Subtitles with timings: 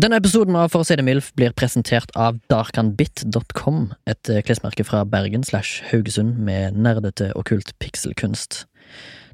[0.00, 4.84] Denne episoden av For å si det mildt blir presentert av darkanbit.com, et eh, klesmerke
[4.86, 8.66] fra Bergen slash Haugesund med nerdete okkult pikselkunst.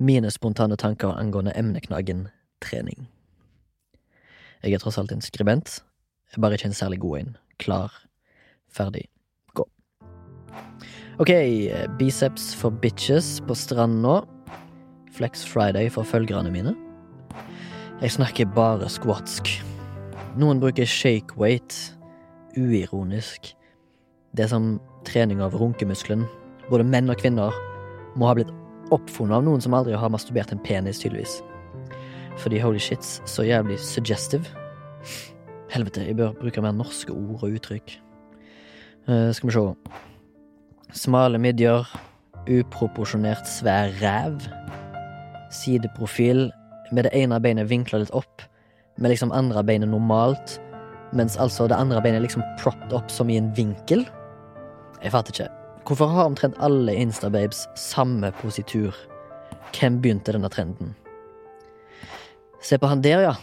[0.00, 2.30] mine spontane tanker angående emneknaggen
[2.64, 3.10] trening.
[4.64, 5.82] Jeg er tross alt en skribent,
[6.30, 7.34] jeg er bare ikke en særlig god en.
[7.60, 7.92] Klar,
[8.72, 9.04] ferdig,
[9.52, 9.66] gå.
[11.20, 11.32] Ok,
[12.00, 14.16] biceps for bitches på stranden nå.
[15.12, 16.72] Flex Friday for følgerne mine.
[18.00, 19.52] Jeg snakker bare squatsk.
[20.36, 21.96] Noen bruker shake weight,
[22.56, 23.52] uironisk.
[24.36, 26.26] Det er som trening av runkemuskelen.
[26.70, 27.54] Både menn og kvinner
[28.16, 28.52] må ha blitt
[28.94, 31.40] oppfunnet av noen som aldri har masturbert en penis, tydeligvis.
[32.42, 34.48] Fordi holy shits, så jævlig suggestive.
[35.72, 37.96] Helvete, jeg bør bruke mer norske ord og uttrykk.
[39.08, 39.64] Uh, skal vi se.
[40.96, 41.86] Smale midjer,
[42.46, 44.38] uproporsjonert svær ræv.
[45.54, 46.48] Sideprofil
[46.94, 48.44] med det ene beinet vinkla litt opp,
[48.98, 50.58] med liksom andre beinet normalt,
[51.16, 54.06] mens altså det andre beinet liksom propped opp som i en vinkel.
[55.02, 55.55] Jeg fatter ikke.
[55.86, 58.94] Hvorfor har omtrent alle Instababes samme positur?
[59.70, 60.96] Hvem begynte denne trenden?
[62.58, 63.34] Se på han der, ja.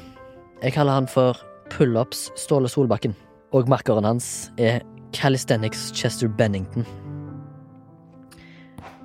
[0.64, 1.39] Jeg kaller han for
[1.71, 3.16] Pullups Ståle Solbakken.
[3.55, 4.81] Og markeren hans er
[5.16, 6.83] Calisthenics Chester Bennington.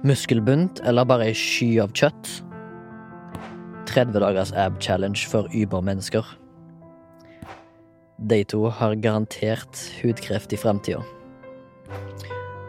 [0.03, 2.33] Muskelbunt eller bare ei sky av kjøtt?
[3.87, 6.27] 30 dagers ab challenge for übermennesker.
[8.19, 11.05] De to har garantert hudkreft i framtida.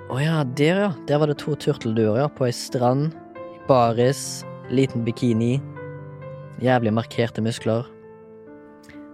[0.10, 0.90] Å ja, der ja.
[1.06, 3.14] Der var det to turtelduer ja, på ei strand.
[3.70, 4.42] Baris,
[4.74, 5.60] liten bikini.
[6.66, 7.86] Jævlig markerte muskler.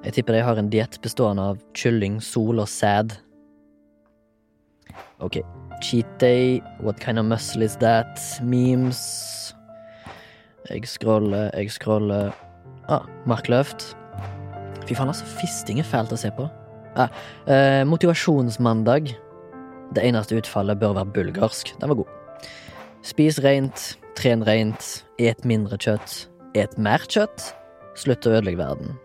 [0.05, 3.17] Jeg tipper de har en diett bestående av kylling, sol og sæd.
[5.19, 5.41] Ok.
[5.83, 8.15] Cheat day, what kind of muscle is that?
[8.41, 9.01] Memes.
[10.69, 12.31] Jeg scroller, jeg scroller.
[12.87, 13.91] Ah, markløft.
[14.87, 15.27] Fy faen, altså.
[15.41, 16.47] Fisting er fælt å se på.
[16.95, 17.11] Ah,
[17.51, 19.11] eh, motivasjonsmandag.
[19.93, 21.75] Det eneste utfallet bør være bulgarsk.
[21.81, 22.49] Den var god.
[23.05, 26.25] Spis rent, tren rent, et mindre kjøtt,
[26.57, 27.51] et mer kjøtt.
[27.95, 28.95] Slutt å ødelegge verden.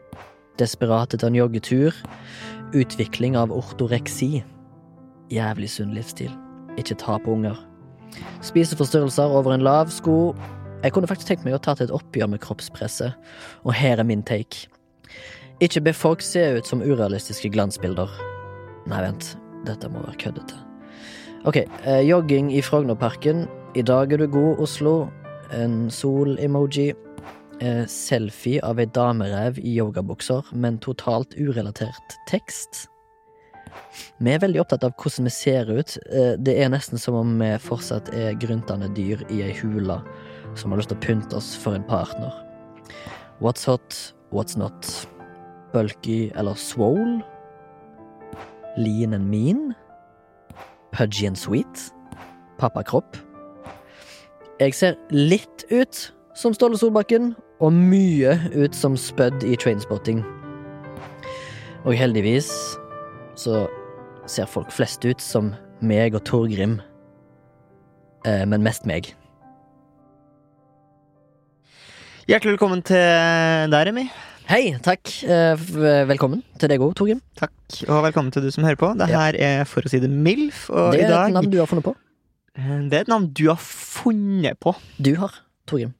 [0.58, 1.94] Desperat etter en joggetur.
[2.76, 4.40] Utvikling av ortoreksi.
[5.30, 6.32] Jævlig sunn livsstil.
[6.80, 7.58] Ikke ta på unger.
[8.42, 10.34] Spiseforstyrrelser over en lav sko.
[10.82, 13.12] Jeg kunne faktisk tenkt meg å ta til et oppgjør med kroppspresset,
[13.68, 14.70] og her er min take.
[15.60, 18.08] Ikke be folk se ut som urealistiske glansbilder.
[18.88, 19.34] Nei, vent,
[19.68, 20.69] dette må være køddete.
[21.44, 23.46] Ok, eh, jogging i Frognerparken.
[23.74, 25.08] I dag er du god, Oslo.
[25.52, 26.92] En sol-emoji.
[27.60, 32.86] Eh, selfie av ei damerev i yogabukser, men totalt urelatert tekst.
[34.18, 35.98] Vi er veldig opptatt av hvordan vi ser ut.
[36.12, 40.02] Eh, Det er nesten som om vi fortsatt er gryntende dyr i ei hule
[40.54, 42.32] som har lyst til å pynte oss for en partner.
[43.40, 45.06] What's hot, what's not?
[45.72, 47.22] Bulky eller swole?
[48.76, 49.74] Lean and mean?
[50.92, 51.92] Pudgy and sweet?
[52.58, 53.16] Pappakropp?
[54.60, 60.22] Jeg ser litt ut som Ståle Solbakken, og mye ut som Spud i Trainspotting.
[61.84, 62.48] Og heldigvis
[63.36, 63.66] så
[64.28, 66.80] ser folk flest ut som meg og Torgrim,
[68.26, 69.14] eh, men mest meg.
[72.28, 74.06] Hjertelig velkommen til deg, Remi.
[74.50, 75.06] Hei, takk.
[75.30, 75.60] Eh,
[76.10, 77.20] Velkommen til deg òg, Torgrim.
[77.38, 77.52] Takk,
[77.86, 78.88] og velkommen til du som hører på.
[78.98, 81.68] Det her er For å si det MILF, og Det er et navn du har
[81.70, 81.92] funnet på.
[82.58, 84.74] Det er et navn du har funnet på.
[84.98, 85.38] Du har,
[85.70, 85.94] Torgrim.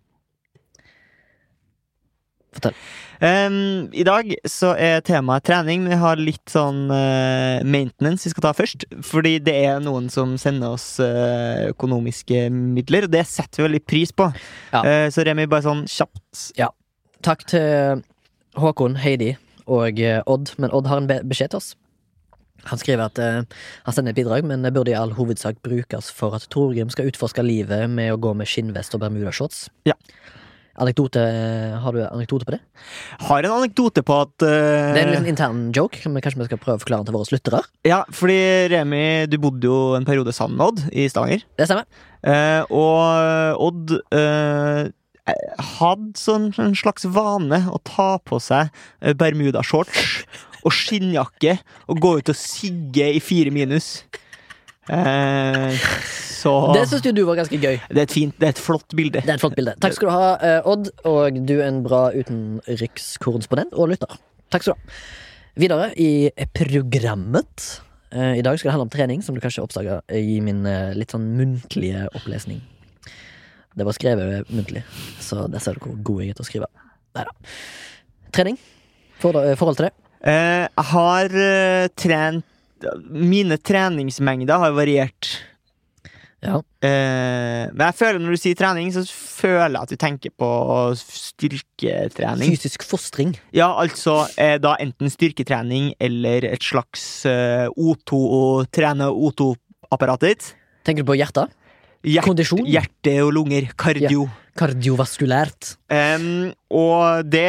[2.50, 2.74] Fortell.
[3.22, 8.48] Um, I dag så er temaet trening, Vi har litt sånn uh, maintenance vi skal
[8.48, 8.90] ta først.
[9.06, 13.86] Fordi det er noen som sender oss uh, økonomiske midler, og det setter vi veldig
[13.86, 14.32] pris på.
[14.74, 14.82] Ja.
[14.82, 16.48] Uh, så Remi, bare sånn kjapt.
[16.58, 16.72] Ja.
[17.22, 18.02] Takk til
[18.60, 19.34] Håkon, Heidi
[19.70, 21.72] og eh, Odd, men Odd har en beskjed til oss.
[22.68, 26.10] Han skriver at uh, han sender et bidrag, men det burde i all hovedsak brukes
[26.12, 29.68] for at Torgrim skal utforske livet med å gå med skinnvest og bermudashorts.
[29.88, 29.96] Ja.
[30.80, 31.20] Anekdote,
[31.82, 32.60] har du anekdote på det?
[33.26, 34.92] Har en anekdote på at uh...
[34.94, 37.34] Det er en intern joke, men kanskje vi skal prøve å forklare den til våre
[37.34, 37.60] lyttere?
[37.88, 38.38] Ja, fordi
[38.72, 41.44] Remi, du bodde jo en periode sammen med Odd i Stavanger.
[41.58, 41.88] Det stemmer.
[42.24, 44.88] Uh, og Odd eh,
[45.78, 50.24] hadde sånn en slags vane å ta på seg eh, bermudashorts
[50.64, 54.02] og skinnjakke og gå ut og sigge i fire minus.
[54.90, 55.76] Eh,
[56.40, 57.78] så Det syns jo du var ganske gøy.
[57.88, 59.22] Det er et fint, det er et flott bilde.
[59.22, 59.76] Det er et flott bilde.
[59.82, 64.18] Takk skal du ha, eh, Odd, og du er en bra utenrikskorrespondent og lytter.
[64.50, 64.98] Takk skal du ha.
[65.60, 67.80] Videre i programmet.
[68.10, 70.64] Eh, I dag skal det handle om trening, som du kanskje oppdaga i min
[70.96, 72.62] litt sånn muntlige opplesning.
[73.80, 74.84] Det var skrevet muntlig,
[75.24, 76.70] så der ser du hvor god jeg er til å skrive.
[77.16, 77.32] Neida.
[78.36, 78.58] Trening.
[79.20, 79.94] Forhold forhold til det.
[80.20, 82.46] Eh, jeg har eh, trent
[83.12, 85.28] Mine treningsmengder har variert.
[86.40, 86.56] Ja.
[86.80, 90.48] Eh, men jeg føler når du sier trening, så føler jeg at du tenker på
[90.96, 92.54] styrketrening.
[92.54, 93.34] Fysisk fostring.
[93.56, 100.50] Ja, altså eh, da enten styrketrening eller et slags eh, O2 og trene O2-apparatet ditt.
[100.88, 101.52] Tenker du på hjertet?
[102.06, 102.30] Hjert?
[102.66, 103.68] Hjerte og lunger.
[103.76, 104.28] Kardio.
[104.56, 105.74] Kardiovaskulært.
[105.92, 107.46] Um, og det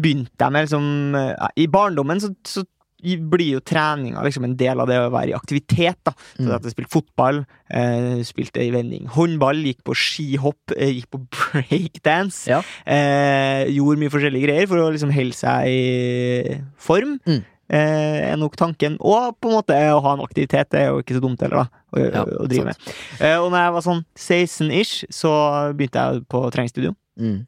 [0.00, 2.64] begynte jeg med liksom eh, I barndommen så, så
[3.00, 5.96] blir jo treninga liksom en del av det å være i aktivitet.
[6.04, 6.54] da Så Mm.
[6.54, 7.38] at Jeg spilte fotball,
[7.70, 12.46] eh, spilte i vending håndball, gikk på skihopp, eh, gikk på breakdance.
[12.50, 12.60] Ja.
[12.84, 17.18] Eh, gjorde mye forskjellige greier for å liksom holde seg i form.
[17.26, 17.42] Mm.
[17.70, 18.96] Eh, er nok tanken.
[18.98, 21.62] Og på en måte å ha en aktivitet det er jo ikke så dumt heller,
[21.62, 21.82] da.
[21.94, 22.76] Å, Ja, å drive med.
[23.20, 25.30] Eh, og når jeg var sånn 16-ish, så
[25.78, 26.96] begynte jeg på treningsstudio.
[27.20, 27.46] Mm.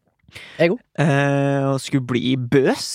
[0.61, 0.79] Jeg òg.
[1.03, 2.89] Eh, og skulle bli bøs.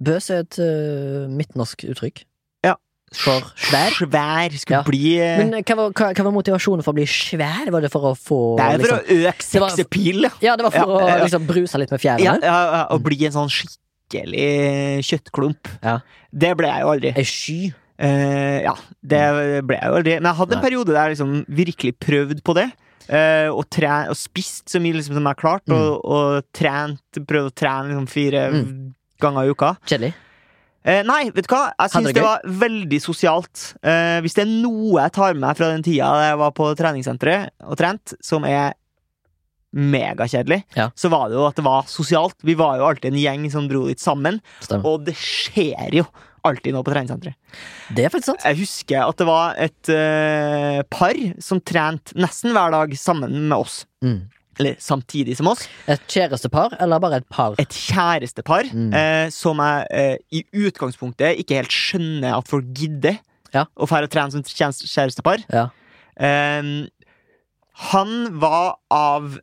[0.00, 2.22] Bøs er et uh, midtnorsk uttrykk.
[2.64, 2.70] Ja.
[3.12, 3.92] For svær.
[3.98, 4.54] Svær.
[4.56, 4.82] Skulle Ja.
[4.86, 7.68] bli eh, Men hva var, hva, hva var motivasjonen for å bli svær?
[7.68, 10.22] Var det for å få Det er for liksom, å øke sexepil.
[10.24, 10.30] ja.
[10.40, 11.24] Ja, det var for Ja, ja, å ja.
[11.26, 12.40] liksom bruse litt med ja, fjærene?
[12.48, 12.80] ja, ja.
[12.88, 13.76] Å bli en sånn skikkelig
[15.06, 15.70] kjøttklump.
[15.84, 15.98] Ja.
[16.32, 17.12] Det ble jeg jo aldri.
[17.16, 17.58] Ei sky.
[18.00, 18.74] Eh, ja,
[19.04, 19.22] det
[19.68, 20.14] ble jeg jo aldri.
[20.20, 20.66] Men jeg hadde en Nei.
[20.68, 22.70] periode der jeg liksom virkelig prøvd på det.
[23.10, 25.74] eh, og, tre, og spist så mye liksom som jeg har klart, Mm.
[25.76, 28.94] og, og trent Prøvd å trene liksom fire Mm.
[29.20, 29.76] ganger i uka.
[29.86, 30.14] Kjedelig.
[30.84, 31.72] Eh, nei, vet du hva?
[31.78, 33.74] Jeg syns det det, var veldig sosialt.
[33.84, 36.52] Eh, hvis det er noe jeg tar med meg fra den tida da jeg var
[36.52, 38.72] på treningssenteret og trent, som er
[39.76, 40.90] megakjedelig, Ja.
[40.96, 42.34] så var det jo at det var sosialt.
[42.42, 44.84] Vi var jo alltid en gjeng som dro dit sammen, Stemmer.
[44.86, 46.04] og det skjer jo
[46.44, 47.34] alltid noe på treningssenteret.
[47.94, 48.44] Det er faktisk sant.
[48.48, 53.58] Jeg husker at det var et uh, par som trente nesten hver dag sammen med
[53.58, 53.84] oss.
[54.02, 54.22] Mm.
[54.60, 55.66] Eller samtidig som oss.
[55.88, 57.54] Et kjærestepar, eller bare et par?
[57.58, 58.92] Et kjærestepar Mm.
[58.94, 63.18] eh, som jeg eh, i utgangspunktet ikke helt skjønner at folk gidder
[63.54, 63.64] Ja.
[63.78, 65.44] å fære og trene som kjærestepar.
[65.52, 65.68] Ja.
[67.90, 69.38] Han var av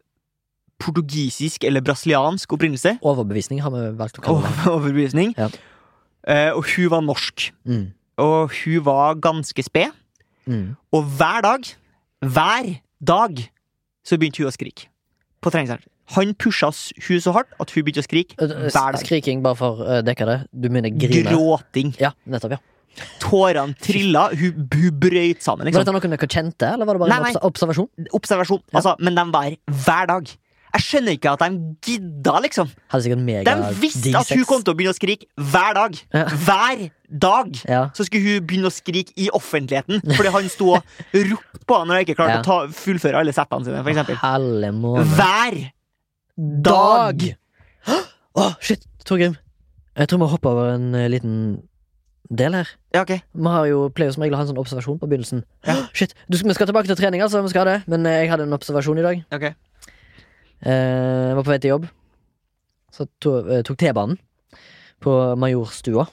[0.79, 2.97] portugisisk eller brasiliansk opprinnelse.
[3.01, 4.67] Overbevisning har vi valgt å kalle det.
[4.75, 5.33] Overbevisning.
[5.37, 5.49] Ja.
[6.27, 7.49] Eh, og hun var norsk.
[7.65, 7.87] Mm.
[8.21, 9.93] Og hun var ganske sped.
[10.47, 10.75] Mm.
[10.95, 11.67] Og hver dag,
[12.23, 13.43] hver dag,
[14.07, 14.87] så begynte hun å skrike.
[15.43, 15.91] På treningssenteret.
[16.15, 16.69] Han pusha
[17.03, 19.01] hun så hardt at hun begynte å skrike Eh, hver dag.
[19.01, 20.37] Skriking, bare for å dekke det.
[20.55, 21.27] Du mener grine?
[21.27, 21.93] Gråting.
[21.99, 22.61] Ja, nettopp, ja.
[23.21, 24.29] Tårene trilla.
[24.33, 27.19] Hun, hun brøyt sammen, Var det dette noe dere kjente, eller var det bare Nei,
[27.27, 27.33] nei.
[27.35, 27.89] obs observasjon?
[28.17, 28.61] Observasjon.
[28.71, 28.79] Ja.
[28.79, 30.31] Altså, men de var hver dag.
[30.75, 32.67] Jeg skjønner ikke at de gidda, liksom.
[33.47, 35.95] De visste at hun kom til å begynne å skrike hver dag.
[36.13, 36.25] Ja.
[36.43, 36.83] Hver
[37.23, 37.53] dag!
[37.69, 37.81] Ja.
[37.97, 40.83] Så skulle hun begynne å skrike i offentligheten fordi han sto og
[41.15, 42.41] ropte på henne når hun ikke klarte Ja.
[42.43, 43.79] å ta, fullføre alle settene sine.
[43.83, 44.19] For eksempel.
[45.15, 45.57] Hver
[46.67, 47.23] dag!
[48.37, 49.37] Å, shit, Torgrim.
[49.97, 51.37] Jeg tror vi hopper over en eh, liten
[52.29, 52.67] del her.
[52.93, 53.15] Ja, ok.
[53.33, 55.41] Vi har jo pleier som regel å ha en sånn observasjon på begynnelsen.
[55.65, 55.79] Ja.
[55.95, 57.41] Shit, du, Vi skal tilbake til trening, altså.
[57.41, 59.23] Vi skal det Men eh, jeg hadde en observasjon i dag.
[59.33, 59.47] ok.
[60.65, 61.87] Eh, var på vei til jobb.
[62.93, 64.17] Så to, eh, tok T-banen
[65.03, 66.07] på Majorstua.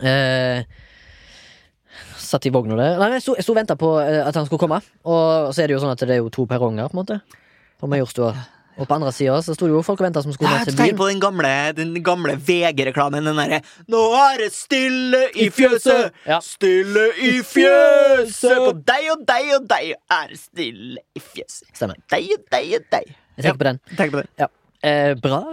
[0.00, 0.64] Eh,
[2.16, 2.98] satt i vogna der.
[3.00, 4.80] Nei, jeg sto, og venta på eh, at han skulle komme.
[5.04, 7.20] Og så er det jo sånn at det er jo to perronger, på en måte.
[7.80, 8.34] På Majorstua.
[8.80, 10.76] Og på andre sida så sto det jo folk og venta som skulle Ja, til
[10.78, 10.96] byen.
[10.96, 13.24] på den gamle, den gamle VG-reklamen.
[13.28, 16.38] Den derre 'Nå er det stille i fjøset', Ja.
[16.40, 18.56] stille i fjøset.
[18.56, 21.68] På deg og deg og deg er det stille i fjøset.
[21.74, 21.96] Stemmer.
[22.10, 23.14] Deg og deg og deg.
[23.36, 23.80] Jeg tenker på den.
[23.96, 24.48] Tenk på det.
[24.82, 25.44] Eh, bra.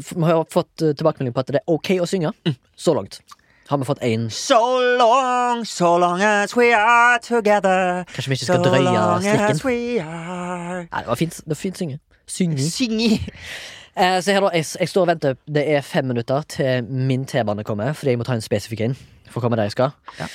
[0.00, 2.32] Vi har fått eh, tilbakemelding på at det er ok å synge.
[2.46, 2.56] Mm.
[2.76, 3.20] Så langt.
[3.68, 4.30] Har vi fått én.
[4.32, 4.56] So
[4.96, 8.06] long, so long as we are together.
[8.14, 9.98] Kanskje vi ikke So skal drøye long strikken.
[10.90, 11.36] Nei, det var fint.
[11.36, 11.98] Det var fint synge.
[12.28, 12.62] Synge.
[12.70, 13.10] Syngi.
[13.98, 17.24] Eh, så her da, jeg, jeg står og venter Det er fem minutter til min
[17.26, 18.96] T-bane kommer, fordi jeg må ta en spesifikk inn
[19.28, 19.90] for å komme der jeg skal.
[20.20, 20.28] Ja.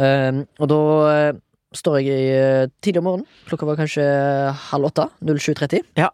[0.00, 0.80] Eh, og da
[1.10, 1.40] eh,
[1.76, 3.28] står jeg i, eh, tidlig om morgenen.
[3.50, 4.06] Klokka var kanskje
[4.70, 5.06] halv åtte.
[5.22, 5.84] 07.30.
[6.00, 6.10] Ja.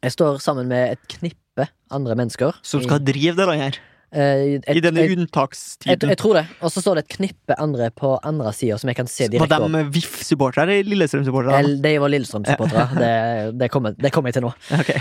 [0.00, 2.56] Jeg står sammen med et knippe andre mennesker.
[2.64, 3.82] Som skal drive det landet her.
[4.12, 6.08] Eh, et- I denne jeg, jeg, unntakstiden.
[6.10, 6.46] jeg tror det.
[6.66, 9.58] Og så står det et knippe andre på andre sida som jeg kan se direkte
[9.60, 11.80] Var de VIF-supportere eller Lillestrøm-supportere?
[11.84, 12.88] De var Lillestrøm-supportere.
[12.98, 14.52] Det, det, kommer- det kommer jeg til nå.
[14.80, 15.00] Okay.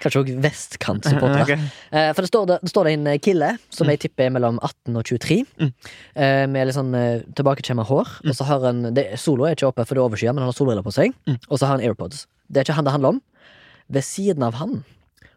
[0.00, 1.42] Kanskje òg vestkant-supportere.
[1.46, 1.50] Ok.
[1.90, 4.96] Eh, for det står, det, står det en kille som jeg tipper er mellom 18
[5.00, 5.42] og 23.
[5.58, 5.72] Mm.
[6.14, 8.12] Eh, med litt sånn eh, tilbakekjemma hår.
[8.28, 10.52] Og så har han det, Solo er ikke oppe, for det er overskya, men han
[10.52, 11.14] har solbriller på seg.
[11.26, 11.38] Mm.
[11.50, 12.26] Og så har han AirPods.
[12.46, 13.22] Det er ikke han det handler om.
[13.90, 14.84] Ved siden av han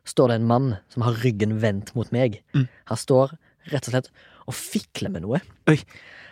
[0.10, 2.42] står det en mann som har ryggen vendt mot meg.
[2.58, 2.68] Mm.
[2.92, 3.36] Han står
[3.70, 4.12] rett og slett
[4.50, 5.42] og fikler med noe.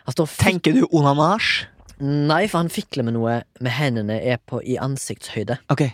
[0.10, 1.68] Står Tenker du onanasj?
[2.00, 5.58] Nei, for han fikler med noe med hendene er på i ansiktshøyde.
[5.74, 5.94] Okay.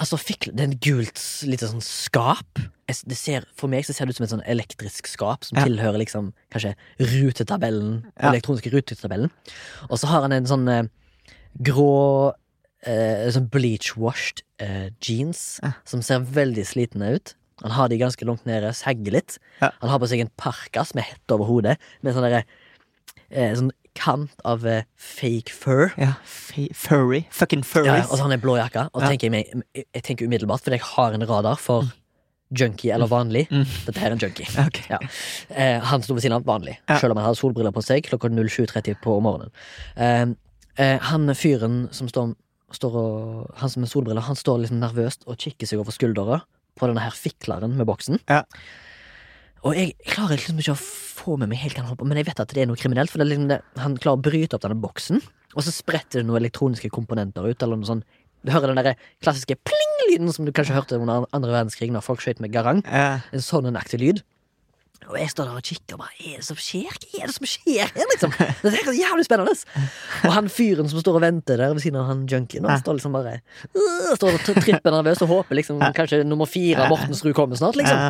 [0.00, 2.58] Altså, fikle, Det er en gult lite sånn skap.
[2.88, 5.64] Det ser, for meg så ser det ut som et sånn elektrisk skap som Ja.
[5.64, 8.04] tilhører liksom kanskje rutetabellen.
[8.20, 8.32] Ja.
[8.32, 9.30] Elektroniske rutetabellen.
[9.88, 10.88] Og så har han en sånn eh,
[11.62, 12.34] grå
[12.86, 15.72] eh, Sånn bleach-washed eh, jeans Ja.
[15.84, 17.34] som ser veldig slitne ut.
[17.62, 19.38] Han har de ganske langt nede, sagger litt.
[19.62, 19.70] Ja.
[19.80, 22.44] Han har på seg en parkas med hette over hodet, med sånn derre
[23.30, 25.92] eh, Sånn kant av eh, fake fur.
[25.96, 26.14] Ja.
[26.74, 27.24] Furry.
[27.30, 28.08] Fucking Ja, furries.
[28.10, 28.88] og så har han en blå jakke.
[28.92, 29.08] Og Ja.
[29.08, 31.84] tenker jeg, meg, jeg tenker umiddelbart, fordi jeg har en radar for
[32.50, 33.46] junkie eller vanlig.
[33.50, 33.64] Mm.
[33.86, 34.46] Dette her er en junkie.
[34.66, 34.84] Okay.
[34.90, 34.98] Ja.
[35.50, 36.98] Eh, han sto ved siden av vanlig, Ja.
[36.98, 39.50] selv om han hadde solbriller på seg klokka 07.30 på morgenen.
[39.96, 40.26] Eh,
[40.84, 42.34] eh, han fyren som står,
[42.76, 46.42] står og, Han som er solbriller, han står liksom nervøst og kikker seg over skuldra
[46.74, 48.18] på denne her fikleren med boksen.
[48.28, 48.42] Ja.
[49.64, 52.18] Og jeg klarer liksom ikke å få med meg helt hva han holder på Men
[52.20, 54.64] jeg vet at det er noe kriminelt, for liksom det, han klarer å bryte opp
[54.66, 55.22] denne boksen,
[55.54, 58.04] og så spretter det noen elektroniske komponenter ut, eller noe sånn
[58.44, 62.20] Du hører den der klassiske pling-lyden som du kanskje hørte under andre verdenskrig når folk
[62.20, 62.82] skøyt med garang.
[62.84, 63.22] Ja.
[63.32, 64.20] En sånn en aktig lyd.
[65.04, 66.94] Og jeg står der og kikker og bare Er det som skjer?
[66.96, 68.30] Hva er det som skjer her, liksom?
[68.62, 69.52] Det er jævlig spennende.
[70.24, 72.96] Og han fyren som står og venter der ved siden av han junkien, han står
[73.00, 73.34] liksom bare
[73.74, 78.00] øh, Står og tripper nervøs og håper liksom kanskje nummer fire Mortensrud kommer snart, liksom.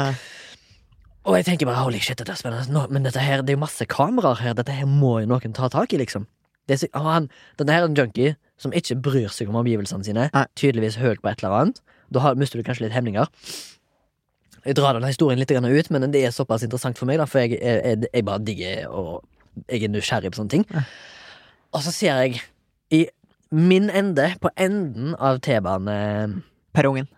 [1.24, 2.68] Og jeg tenker bare holy shit, dette er spennende.
[2.70, 4.54] Nå, men dette her, det er jo masse kameraer her.
[4.58, 6.26] Dette her må jo noen ta tak i, liksom.
[6.68, 9.56] Det er, så- og han, denne her er en junkie som ikke bryr seg om
[9.62, 10.28] omgivelsene sine.
[10.54, 11.80] Tydeligvis høy på et eller annet.
[12.12, 13.26] Da har, mister du kanskje litt hemninger.
[14.64, 17.44] Jeg drar denne historien litt ut, men det er såpass interessant for meg, da, for
[17.44, 19.24] jeg, jeg, jeg, bare digger og
[19.68, 20.64] jeg er nysgjerrig på sånne ting.
[21.74, 22.40] Og så ser jeg
[22.94, 23.04] i
[23.54, 27.10] min ende, på enden av T-baneperrongen,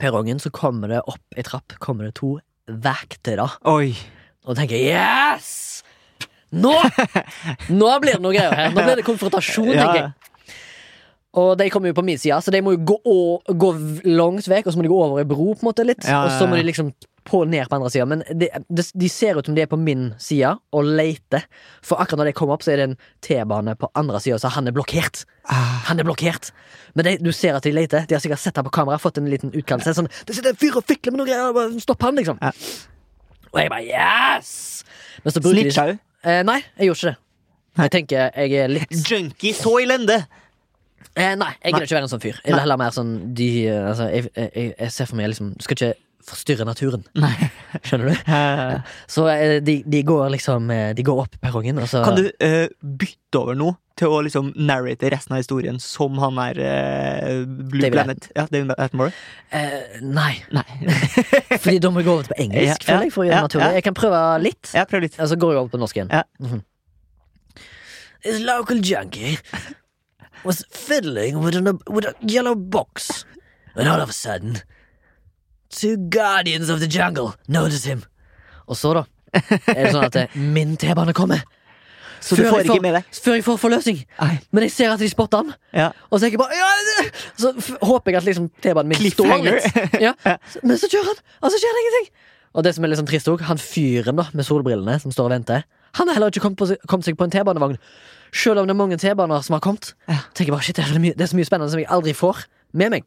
[0.00, 0.40] Perrongen.
[0.40, 3.46] så kommer det opp ei trapp kommer det to vektere.
[3.68, 3.92] Oi.
[4.48, 5.82] Og tenker yes!
[6.54, 6.72] Nå!
[7.80, 8.72] Nå blir det noe greier her.
[8.72, 10.12] Nå blir det konfrontasjon, tenker jeg.
[11.40, 13.72] Og de kommer jo på min side, så de må jo gå, å, gå
[14.06, 16.04] langt vekk, og så må de gå over ei bro, på en måte, litt.
[16.06, 16.92] Ja, ja, Og så må de liksom
[17.24, 18.04] på ned på andre sida.
[18.06, 21.46] Men de, de, de ser ut som de er på min side og leter.
[21.84, 24.52] For akkurat når de kommer opp, så er det en T-bane på andre sida, så
[24.54, 25.24] han er blokkert.
[25.48, 25.80] Ah.
[25.88, 26.52] Han er blokkert.
[26.94, 28.06] Men de, du ser at de leter.
[28.08, 29.96] De har sikkert sett ham på kamera, fått en liten utkallelse.
[29.96, 32.38] Sånn, det sitter en fyr og fikler med noe greier, stopp han, liksom.
[32.44, 32.52] Ja.
[33.54, 34.54] Og jeg bare yes!
[35.24, 35.98] Men så bruker de Snitcha du?
[36.24, 37.20] Eh, nei, jeg gjorde ikke det.
[37.74, 40.20] Jeg tenker jeg er litt Junkie så elendig!
[41.16, 42.40] Eh, Nei, jeg gidder ikke være en sånn fyr.
[42.44, 45.54] Jeg vil heller mer sånn de, eh, altså, jeg, jeg, jeg ser for meg liksom
[45.58, 45.92] Du skal ikke
[46.24, 47.02] forstyrre naturen.
[47.20, 47.34] Nei.
[47.84, 48.84] Skjønner du?
[49.12, 52.30] Så eh, de, de går liksom eh, De går opp perrongen, og så Kan du
[52.30, 57.44] uh, bytte over noe til å liksom narrate resten av historien som han er uh,
[57.46, 58.24] Blue David Planet?
[58.34, 59.20] Ja, David Attenborough?
[59.54, 60.32] eh, Nei.
[60.56, 60.64] Nei.
[61.62, 63.36] Fordi da må jeg gå over til på engelsk, Ja, føler jeg, for å gjøre
[63.38, 63.68] ja, naturlig.
[63.68, 63.76] ja.
[63.78, 65.20] Jeg kan prøve litt, ja, prøv litt.
[65.20, 66.10] og så går jeg over på norsk igjen.
[66.10, 66.24] Ja.
[66.42, 66.64] Mhm.
[68.24, 69.36] This local junkie
[70.44, 73.24] was fiddling with, an, with a yellow box,
[73.74, 74.58] and all of a sudden,
[75.70, 78.04] two guardians of the jungle notice him.
[78.66, 81.44] Og så, da, er det sånn at eh, min T-bane kommer.
[82.24, 83.08] Så Før får jeg deg?
[83.20, 83.98] Før jeg får forløsning.
[84.16, 84.36] Nei.
[84.56, 85.50] Men jeg ser at de spotter han.
[85.76, 85.90] Ja.
[86.08, 86.70] Og så jeg bare ja,
[87.36, 87.50] Så
[87.84, 89.66] håper jeg at liksom T-banen min står litt.
[90.06, 90.14] Ja.
[90.64, 92.08] Men så kjører han, og så skjer det ingenting.
[92.54, 95.28] Og det som er litt sånn trist også, han fyren da med solbrillene som står
[95.28, 95.66] og venter,
[95.98, 97.76] han har heller ikke kommet, på, kommet seg på en T-banevogn.
[98.34, 99.92] Selv om det er mange T-baner som har kommet.
[100.10, 100.20] Ja.
[100.34, 102.14] tenker jeg bare, shit, det er, mye, det er så mye spennende som jeg aldri
[102.18, 103.06] får med meg.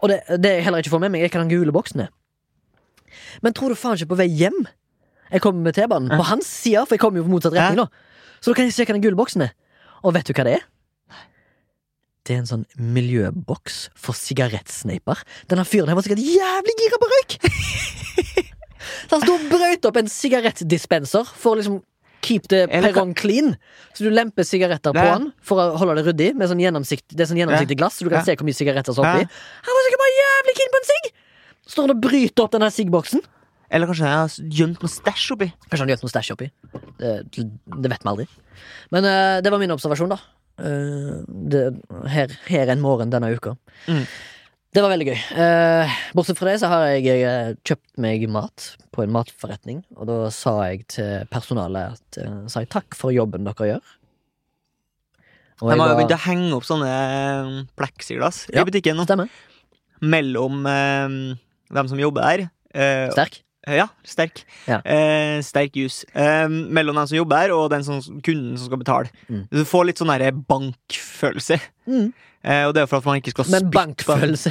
[0.00, 2.12] Og det, det jeg heller ikke får med meg, er hva den gule boksen er.
[3.44, 4.60] Men tror du faen ikke på vei hjem
[5.32, 6.12] jeg kommer med T-banen?
[6.12, 7.86] På hans side, for jeg kommer jo på motsatt retning, nå.
[8.42, 9.54] Så da kan jeg se hva den gule boksen er.
[10.04, 10.66] Og vet du hva det er?
[12.22, 15.22] Det er en sånn miljøboks for sigarettsneiper.
[15.50, 17.38] Denne fyren her var sikkert jævlig gira på røyk!
[19.08, 21.80] Så han sto og brøyt opp en sigarettdispenser for å liksom
[22.22, 23.54] keep the perrong clean.
[23.92, 26.30] Så du lemper sigaretter på den for å holde det ryddig.
[26.38, 28.96] Med sånn gjennomsikt, det er sånn gjennomsiktig glass, så du kan se hvor mye sigaretter
[28.96, 29.42] som er oppi.
[29.68, 31.08] Han var sikkert bare jævlig keen på en sigg!
[31.72, 33.24] Står han og bryter opp denne siggboksen?
[33.72, 35.48] Eller kanskje han har gjemt noe stæsj oppi?
[35.64, 36.48] Kanskje han har gjemt noe stæsj oppi.
[37.00, 38.28] Det, det vet vi aldri.
[38.92, 40.20] Men uh, det var min observasjon, da.
[40.60, 41.64] Uh, det,
[42.12, 43.54] her, her en morgen denne uka.
[43.88, 44.04] Mm.
[44.72, 45.24] Det var veldig gøy.
[45.36, 50.16] Uh, bortsett fra det så har jeg kjøpt meg mat på en matforretning, og da
[50.34, 53.92] sa jeg til personalet at eh, sa jeg takk for jobben dere gjør.
[55.62, 58.62] Og De har jo begynt å henge opp sånne eh, pleksiglass Ja.
[58.62, 59.04] i butikken nå.
[59.06, 59.30] Stemmer.
[60.02, 61.14] Mellom eh,
[61.72, 62.48] dem som jobber der.
[62.74, 63.40] eh, Sterk.
[63.68, 64.42] Ja, sterk.
[64.66, 64.80] Ja.
[64.82, 66.02] Eh, sterk jus.
[66.18, 69.12] Eh, mellom den som jobber her, og den som, kunden som skal betale.
[69.28, 69.46] Mm.
[69.52, 70.12] Du får litt sånn
[70.48, 71.60] bankfølelse.
[71.86, 72.12] Mm.
[72.42, 74.50] Eh, og det er for at man ikke skal spytte Men bankfølelse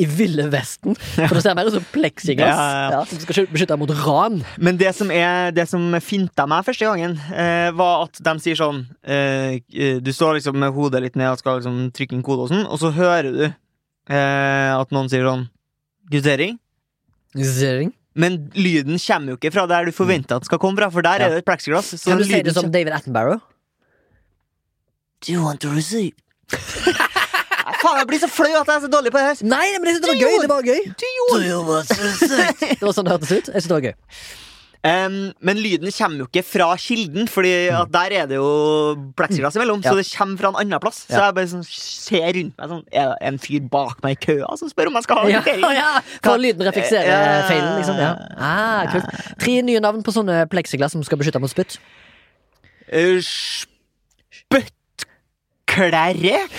[0.00, 0.96] i Ville Vesten.
[0.96, 2.48] For det ser mer ut som pleksiglass.
[2.48, 2.94] Ja, ja, ja.
[2.94, 4.40] Ja, som skal beskytte mot ran.
[4.56, 8.56] Men det som, er, det som finta meg første gangen, eh, var at de sier
[8.56, 12.24] sånn eh, eh, Du står liksom med hodet litt ned og skal liksom trykke inn
[12.24, 15.48] kode og sånn, og så hører du eh, at noen sier sånn
[16.08, 16.56] Guttering.
[17.36, 17.92] Zering.
[18.16, 21.04] Men lyden kommer jo ikke fra der du forventer at den skal komme fra, for
[21.04, 21.26] der Ja.
[21.26, 21.92] er det et plexiglass.
[22.04, 23.40] Kan du si det som David Attenborough?
[25.26, 26.12] Do you want to receive?
[27.76, 29.40] Faen, jeg blir så flau at jeg er så dårlig på det her.
[29.46, 30.36] Nei, men jeg synes det var gøy!
[30.42, 30.80] Det var gøy.
[31.02, 31.24] Do you
[31.60, 32.74] want to receive?
[32.80, 33.50] Det var sånn det hørtes ut.
[33.52, 33.94] Jeg synes det var gøy.
[34.86, 38.46] Em, men lyden kommer jo ikke fra kilden, Fordi at der er det jo
[39.18, 39.80] pleksiglass imellom.
[39.82, 39.88] Ja.
[39.90, 40.98] Så det kommer fra en annen plass.
[41.08, 44.20] Så jeg bare sånn, ser rundt meg sånn Er det en fyr bak meg i
[44.26, 45.74] køa som spør om jeg skal ha Ja, kvittering?
[45.80, 45.90] ja.
[46.24, 47.14] For lyden reflekserer uh,
[47.50, 47.96] feilen, liksom.
[48.00, 48.12] Ja.
[48.38, 49.08] Ah, kult.
[49.42, 51.72] Tre nye navn på sånne pleksiglass som skal beskytte mot spytt.
[52.92, 53.18] Uh,
[54.46, 56.38] Spyttklære.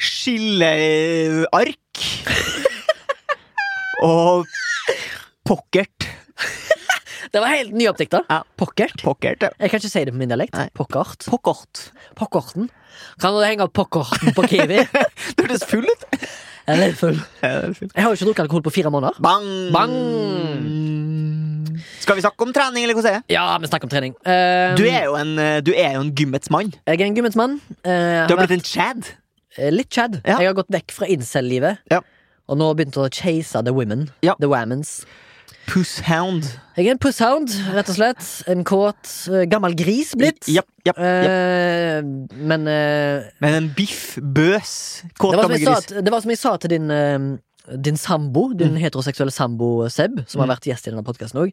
[0.00, 1.76] Skilleark.
[4.02, 4.46] Og
[5.50, 6.06] pockert.
[7.32, 8.22] Det var helt nyoppdikta.
[8.28, 8.40] Ja.
[8.58, 9.02] pokkert.
[9.04, 9.50] pokkert ja.
[9.60, 10.54] Jeg kan ikke si det på min dialekt.
[10.56, 10.68] Nei.
[10.74, 11.26] Pokkert.
[11.30, 11.82] Pokkert.
[12.18, 12.70] Pokkerten.
[13.22, 14.80] Kan du henge opp pokkerten på Kiwi?
[15.36, 16.06] du hørtes full ut.
[16.66, 17.18] Jeg er litt full.
[17.42, 19.20] Jeg har jo ikke drukket alkohol på fire måneder.
[19.22, 19.46] Bang!
[19.74, 19.94] Bang!
[22.02, 23.34] Skal vi snakke om trening, eller hvordan er det?
[23.36, 24.14] Ja, vi snakker om trening.
[24.26, 26.72] Eh, Du er jo en, eh, du er jo en gymmets mann.
[26.86, 27.58] Jeg er en gymmetsmann.
[27.84, 29.12] Uh, Du har blitt en chad.
[29.56, 30.20] Eh, Litt chad.
[30.24, 30.38] Ja.
[30.40, 31.78] Jeg har gått vekk fra incel-livet.
[31.90, 32.00] Ja.
[32.50, 34.08] Og nå begynt å chase the women.
[34.26, 34.34] Ja.
[34.40, 35.04] The wamens.
[35.70, 36.46] Pusshound.
[36.76, 38.24] Jeg er en pusshound, rett og slett.
[38.50, 40.48] En kåt, eh, gammel gris blitt.
[40.48, 40.98] Yep, yep, yep.
[40.98, 42.00] Eh,
[42.50, 45.86] men eh, Men en biff, bøs, kåt gammel sa, gris.
[45.86, 47.18] til- det var som jeg sa til din eh,
[47.76, 48.80] Din sambo, din Mm.
[48.82, 51.52] heteroseksuelle sambo Seb, som har vært gjest i denne podkasten òg.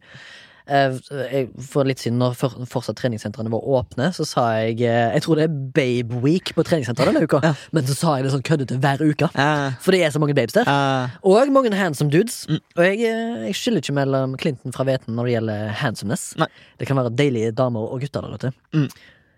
[0.68, 5.40] For litt siden, når for, fortsatt treningssentrene var åpne, så sa jeg eh, Jeg tror
[5.40, 7.54] det er Babe Week på treningssenteret denne uka, Ja.
[7.72, 9.30] men så sa jeg det sånn køddete hver uke.
[9.38, 9.72] Ja.
[9.84, 10.68] For det er så mange babes der.
[10.68, 11.10] Ja.
[11.24, 12.42] Og mange handsome dudes.
[12.50, 12.60] Mm.
[12.76, 16.28] Og jeg, eh, jeg skiller ikke mellom Clinton fra Veten når det gjelder handsomeness.
[16.42, 16.50] Nei.
[16.80, 18.54] Det kan være deilige damer og gutter der ute.
[18.76, 18.90] Mm.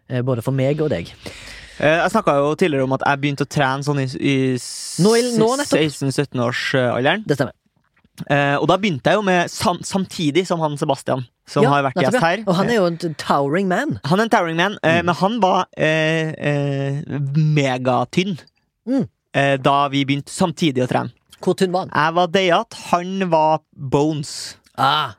[0.10, 1.14] Eh, Både for meg og deg.
[1.80, 4.36] eh, jeg snakka jo tidligere om at jeg begynte å trene sånn i, i
[5.04, 5.78] Nå i- nå nettopp.
[5.80, 7.24] 16-17-årsalderen.
[7.28, 7.54] Det stemmer.
[8.28, 11.84] Eh, og da begynte jeg jo med sam samtidig som han Sebastian, som Ja, har
[11.88, 12.44] vært gjest her.
[12.48, 14.00] Og han er jo en towering man.
[14.06, 15.06] Han er en towering man, uh, Mm.
[15.06, 17.02] men han var uh,
[17.56, 18.38] megatynn
[18.88, 19.08] Mm.
[19.64, 21.12] da vi begynte samtidig å trene.
[21.40, 21.92] Hvor tynn var han?
[21.94, 24.56] Jeg var deiat, han var bones.
[24.78, 25.14] Ah.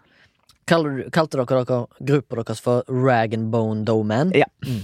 [0.67, 4.31] Kalte dere, dere gruppa deres for Rag and Bone Dough Man?
[4.35, 4.45] Ja.
[4.67, 4.83] Mm.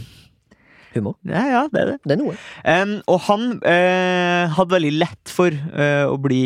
[0.97, 1.15] Humor.
[1.29, 1.97] Ja, ja, det er det.
[2.05, 2.35] Det er noe.
[2.65, 6.41] Um, og han uh, hadde veldig lett for uh, å bli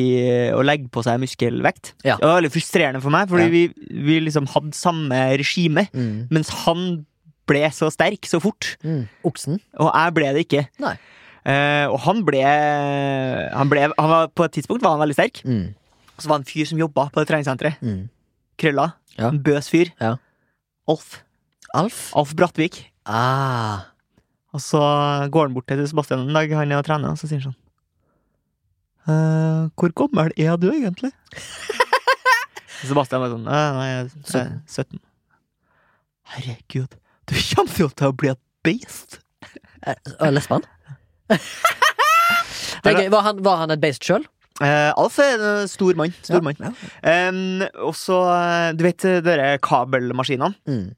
[0.56, 1.94] Å legge på seg muskelvekt.
[2.06, 2.16] Ja.
[2.20, 3.52] Det var veldig frustrerende for meg, fordi Ja.
[3.54, 3.62] vi,
[4.10, 5.86] vi liksom hadde samme regime.
[5.94, 6.28] Mm.
[6.34, 6.84] Mens han
[7.50, 9.08] ble så sterk så fort, Mm.
[9.26, 9.58] Oksen.
[9.80, 10.66] og jeg ble det ikke.
[10.82, 10.94] Nei.
[11.90, 15.40] Og han ble, han ble han var, På et tidspunkt var han veldig sterk.
[15.48, 15.72] Mm.
[16.14, 17.80] Og så var det en fyr som jobba på det treningssenteret.
[17.82, 18.02] Mm.
[18.60, 18.90] Krølla.
[19.16, 19.30] Ja.
[19.32, 19.90] En bøs fyr.
[20.00, 20.14] Ja.
[20.90, 21.22] Alf.
[21.74, 22.10] Alf?
[22.18, 22.82] Alf Brattvik.
[23.08, 23.89] Ah.
[24.56, 24.80] Og så
[25.30, 27.52] går han bort til Sebastian en dag, han er og trener, og så sier han
[27.52, 27.58] sånn
[29.10, 31.12] «Eh, Hvor gammel er du egentlig?
[32.88, 34.10] Sebastian er sånn «Eh, Nei, jeg
[34.42, 35.00] er 17.
[36.34, 36.98] Herregud,
[37.30, 39.20] du kommer jo til å bli et beist.
[39.86, 40.66] Eh, eh, Lesben?
[41.30, 43.08] det er gøy.
[43.14, 44.26] Var han, var han et beist sjøl?
[44.60, 46.12] Eh, Alf er en stor mann.
[46.26, 46.58] Stor mann.
[46.60, 46.72] Ja.
[47.06, 47.32] Eh,
[47.80, 48.18] og så,
[48.76, 50.52] du vet de kabelmaskinene?
[50.68, 50.88] Mm.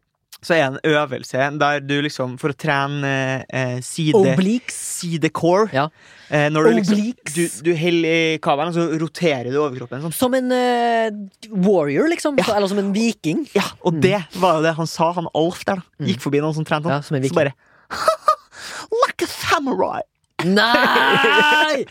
[0.43, 3.13] Så er det en øvelse der du liksom, for å trene
[3.47, 4.75] eh, side Obliques.
[4.99, 5.85] Side core Ja.
[6.31, 6.99] eh, Når du liksom
[7.35, 10.13] Du, du holder i kabelen, og så roterer du overkroppen sånn.
[10.17, 11.11] Som en eh,
[11.53, 12.37] warrior, liksom.
[12.43, 12.57] Ja.
[12.57, 13.45] Eller som en viking.
[13.55, 14.01] Ja, og Mm.
[14.03, 15.77] det var jo det han sa, han Alf der.
[15.77, 16.09] da Mm.
[16.11, 17.05] Gikk forbi noen som trente Ja, sånn.
[17.05, 17.39] som en så viking.
[17.39, 17.55] bare
[19.07, 20.03] Like a samurai!
[20.45, 21.85] Nei!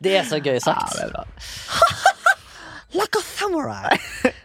[0.00, 0.96] Det er så gøy sagt.
[0.96, 1.24] Ja, det er bra.
[2.96, 3.98] Like a samurai.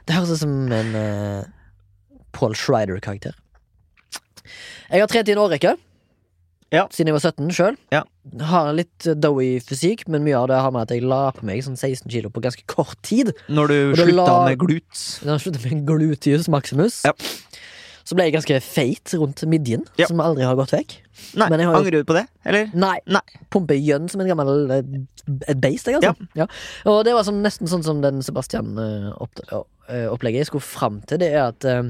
[0.06, 1.44] Det høres ut som en uh,
[2.36, 3.34] Paul Schreider-karakter.
[4.92, 5.72] Jeg har trent i en årrekke.
[6.74, 6.88] Ja.
[6.92, 7.76] Siden jeg var 17 sjøl.
[7.94, 8.02] Ja.
[8.50, 11.30] Har en litt eh, doughy fysikk, men mye av det har med at jeg la
[11.32, 13.32] på meg sånn 16 kilo på ganske kort tid.
[13.48, 15.06] Når du slutta la- med glutes.
[15.24, 17.04] Da sluttet jeg med gluteus maximus.
[17.06, 17.14] Ja.
[18.06, 20.06] Så ble jeg ganske feit rundt midjen, Ja.
[20.10, 20.92] som aldri har gått vekk.
[21.40, 22.68] Nei, Men jeg har jo- Angrer du på det, eller?
[22.74, 23.00] Nei.
[23.08, 23.22] Nei.
[23.50, 24.84] Pumper gjønn som en gammel eh,
[25.48, 26.16] et beist, jeg, altså.
[26.36, 26.46] Ja.
[26.86, 31.18] Og det var sånn, nesten sånn som den Sebastian-opplegget jeg skulle fram til.
[31.22, 31.84] Det er at eh, eh,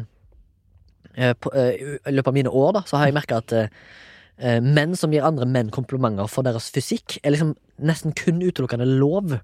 [1.34, 3.68] på, eh, I løpet av mine år da Så har jeg merka at eh,
[4.40, 8.86] eh, menn som gir andre menn komplimenter for deres fysikk, er liksom nesten kun utelukkende
[9.00, 9.40] lov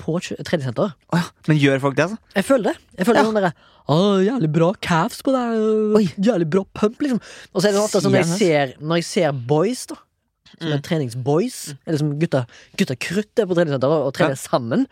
[0.00, 0.94] på tj- treningssenter.
[1.12, 1.26] Oh, ja.
[1.46, 2.18] Men gjør folk det, altså?
[2.34, 2.76] Jeg føler det.
[2.98, 3.24] Jeg føler Ja.
[3.28, 3.52] sånn derre
[3.90, 5.96] Oh, jævlig bra calves på deg.
[5.98, 6.04] Oi.
[6.22, 7.18] Jævlig bra pump, liksom.
[7.54, 9.96] Og så er det ofte sånn når jeg ser, når jeg ser boys, da.
[10.60, 10.82] Som er Mm.
[10.82, 11.74] treningsboys.
[11.86, 14.86] Eller som gutta, gutta krutt er på treningssenteret og, og trener sammen.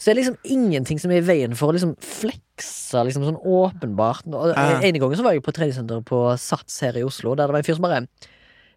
[0.00, 3.36] Så det er liksom ingenting som er i veien for å liksom flekse liksom sånn
[3.36, 4.24] åpenbart.
[4.32, 7.50] Og ene En gang så var jeg på treningssenteret på Sats her i Oslo, der
[7.50, 8.06] det var en fyr som bare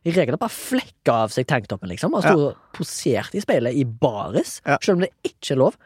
[0.03, 2.12] i regelen bare flekka av seg tanktoppen, liksom.
[2.17, 2.53] Han sto ja.
[2.75, 4.75] posert i speilet i baris, Ja.
[4.83, 5.77] selv om det ikke er lov.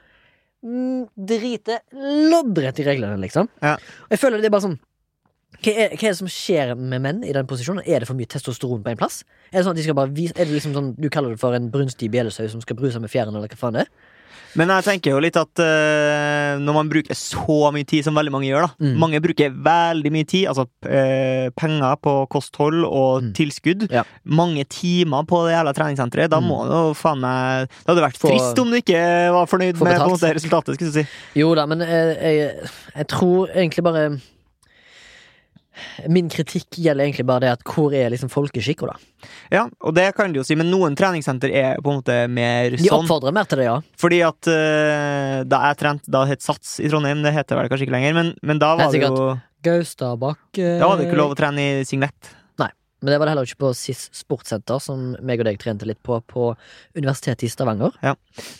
[0.65, 3.49] Mm, drite loddrett i reglene, liksom.
[3.61, 3.75] Ja.
[3.77, 4.79] Og jeg føler det er bare sånn
[5.57, 7.85] hva er, hva er det som skjer med menn i den posisjonen?
[7.87, 9.23] Er det for mye testosteron på en plass?
[9.49, 11.41] Er det sånn at de skal bare vise Er det liksom sånn du kaller det
[11.41, 14.06] for en brunstig bjellesau som skal bruse med fjærene, eller hva faen det er?
[14.55, 18.31] Men jeg tenker jo litt at uh, når man bruker så mye tid som veldig
[18.31, 18.97] mange gjør, da Mm.
[19.01, 23.33] Mange bruker veldig mye tid, altså uh, penger på kosthold og Mm.
[23.33, 23.87] tilskudd.
[23.91, 24.03] Ja.
[24.25, 26.29] Mange timer på det jævla treningssenteret.
[26.29, 26.47] Da Mm.
[26.47, 29.73] må det jo faen meg Det hadde vært Få- trist om du ikke var fornøyd
[29.73, 30.75] med på en måte, resultatet.
[30.77, 31.07] Skulle du si.
[31.35, 34.19] Jo da, men eh, jeg, jeg tror egentlig bare
[36.11, 39.27] Min kritikk gjelder egentlig bare det at hvor er liksom folkeskikka, da?
[39.53, 42.77] Ja, og det kan du jo si, men noen treningssenter er på en måte mer
[42.77, 42.85] sånn.
[42.85, 43.77] De oppfordrer mer til det, ja.
[43.99, 47.87] Fordi at uh, da jeg trente Da het Sats i Trondheim, det heter vel kanskje
[47.87, 49.29] ikke lenger, men, men da var det jo
[49.65, 50.75] Gaustabakk uh...
[50.81, 52.35] Da var det ikke lov å trene i singlet.
[53.01, 55.99] Men det var det heller ikke på SIS Sportssenter, som meg og deg trente litt
[56.05, 56.49] på på
[56.97, 57.93] Universitetet i Stavanger.
[58.01, 58.15] Ja.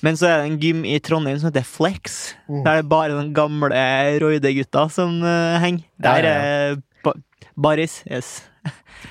[0.06, 2.20] Men så er det en gym i Trondheim som heter Flex.
[2.46, 2.62] Mm.
[2.62, 3.82] Der er det bare den gamle
[4.22, 5.88] Roide-gutta som uh, henger.
[6.06, 7.14] Der Ja, er ba
[7.58, 8.02] baris.
[8.10, 8.46] Yes.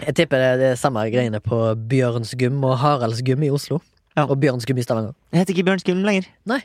[0.02, 1.58] Jeg tipper det er det samme greiene på
[1.90, 3.80] Bjørns gym og Haralds gym i Oslo.
[4.16, 4.24] Ja.
[4.26, 5.14] Og Bjørns gym i Stavanger.
[5.32, 6.28] Det heter ikke Bjørnsgym lenger.
[6.48, 6.62] Nei.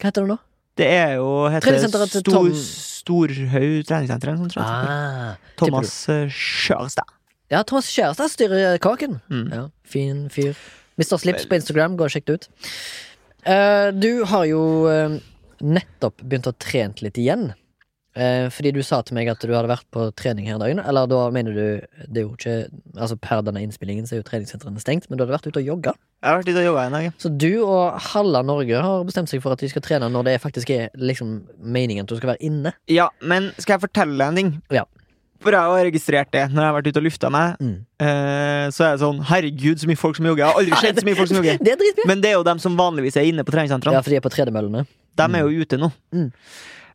[0.00, 0.38] Hva heter det nå?
[0.80, 4.32] Det er jo heter Stor, Tom- Storhaug treningssenter.
[4.32, 4.64] eller noe sånt.
[4.64, 5.92] Ah, Thomas
[6.32, 7.10] Skjørstad.
[7.52, 9.20] Ja, Thomas Skjørstad styrer kaken.
[9.28, 9.48] Mm.
[9.52, 10.56] Ja, fin fyr.
[10.96, 11.18] Mr.
[11.20, 12.48] Slips på Instagram, gå og sjekk det ut.
[13.42, 15.16] Uh, du har jo uh,
[15.60, 17.50] nettopp begynt å trene litt igjen.
[18.12, 20.76] Eh, fordi du sa til meg at du hadde vært på trening her dagen.
[20.76, 20.88] dag.
[20.90, 21.64] Eller da mener du
[22.12, 25.24] Det er jo ikke Altså Per denne innspillingen så er jo treningssentrene stengt, men du
[25.24, 25.94] hadde vært ute og jogga.
[26.20, 27.12] Jeg har vært ute og jogga en dag.
[27.18, 30.40] Så du og halve Norge har bestemt seg for at de skal trene når det
[30.42, 32.74] faktisk er liksom meningen at du skal være inne.
[32.92, 34.52] Ja, men skal jeg fortelle deg en ting?
[34.70, 34.84] Ja.
[35.42, 37.56] For jeg har registrert det når jeg har vært ute og lufta meg.
[37.58, 37.78] Mm.
[38.04, 40.44] eh, så er det sånn Herregud, så mye folk som jogger.
[40.44, 41.58] Jeg har aldri sett så mye folk som jogger.
[41.64, 42.04] Det!
[42.06, 43.96] Men det er jo dem som vanligvis er inne på treningssentrene.
[43.96, 44.84] Ja, for de er på tredemøllene.
[45.18, 45.90] De er jo ute nå.
[46.14, 46.30] Mm.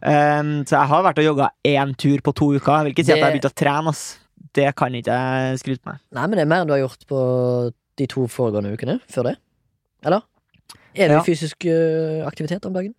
[0.01, 2.71] Um, så jeg har vært og jogga én tur på to uker.
[2.77, 3.89] Jeg vil ikke si Det- at jeg har begynt å trene.
[3.89, 4.17] ass
[4.53, 5.99] Det kan ikke jeg skryte med.
[6.13, 9.23] Nei, men det er mer enn du har gjort på de to foregående ukene før
[9.31, 9.37] det.
[10.05, 10.21] Eller?
[10.95, 11.21] Er det Ja.
[11.23, 12.93] fysisk øh, aktivitet om dagen?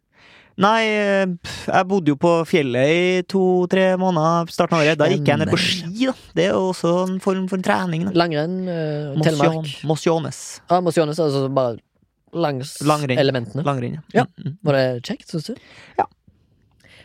[0.58, 1.26] Nei, eh,
[1.66, 4.98] jeg bodde jo på fjellet i to-tre måneder starten av året.
[4.98, 6.12] Da gikk jeg ned på ski, da.
[6.34, 8.04] Det er jo også en form for trening.
[8.06, 10.60] da Langrenn, uh, telemark Mosjones.
[10.68, 11.78] Ah, Mosjones, altså bare
[12.34, 13.18] langs Langrenn.
[13.18, 13.62] elementene.
[13.64, 14.02] Langrenn.
[14.12, 14.24] Ja.
[14.36, 14.58] Mm, mm.
[14.64, 15.54] Var det kjekt, syns du?
[15.96, 16.06] Ja.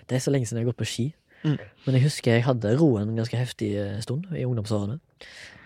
[0.07, 1.05] Det er så lenge siden jeg har gått på ski.
[1.43, 1.57] Mm.
[1.85, 4.99] Men jeg husker jeg hadde roen en ganske heftig eh, stund i ungdomsårene.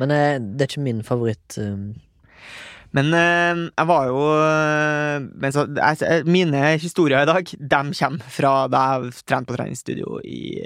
[0.01, 1.75] Men eh, det er ikke min favoritt eh,
[2.97, 4.19] Men jeg var jo
[5.43, 10.21] men så, jeg, Mine historier i dag De kommer fra da jeg trente på treningsstudio
[10.23, 10.61] i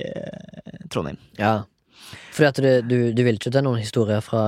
[0.94, 1.18] Trondheim.
[1.40, 1.64] Ja.
[2.36, 4.44] Fordi du, du, du vil ikke til noen historier fra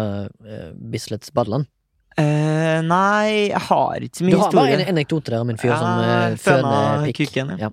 [0.75, 1.65] Bislets badeland?
[2.13, 5.57] Eh, nei, jeg har ikke så Du har har bare en anekdote der om en
[5.57, 7.23] fyr som Ja, uh, føner pikk.
[7.23, 7.71] kukken, Ja.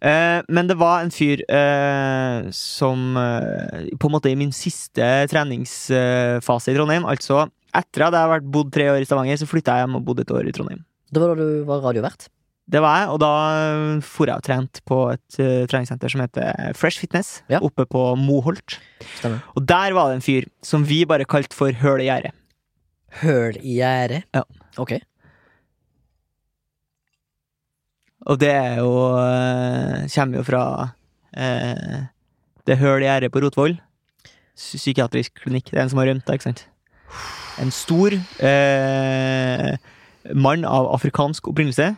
[0.00, 5.04] Eh, men det var en fyr eh, som eh, På en måte i min siste
[5.28, 7.42] treningsfase i Trondheim, altså
[7.76, 10.24] etter at jeg har bodd tre år i Stavanger, så flytta jeg hjem og bodde
[10.24, 10.80] et år i Trondheim.
[11.12, 12.24] Det var da du var radiovert?
[12.70, 13.30] Det var jeg, og da
[14.06, 17.60] for jeg og trent på et uh, treningssenter som heter Fresh Fitness, Ja.
[17.66, 18.76] oppe på Moholt.
[19.20, 19.38] Stemmer.
[19.58, 22.34] Og der var det en fyr som vi bare kalte for Høl i gjerdet.
[23.22, 24.22] Høl i gjerdet?
[24.34, 24.42] Ja.
[24.78, 24.96] Ok.
[28.28, 30.62] Og det er jo eh, Kommer jo fra
[31.32, 32.02] eh,
[32.68, 33.78] Det høl i gjerdet på Rotvoll.
[34.60, 35.70] Psykiatrisk klinikk.
[35.70, 36.66] Det er en som har rømt der, ikke sant?
[37.60, 38.12] En stor
[38.44, 39.72] eh,
[40.36, 41.94] mann av afrikansk opprinnelse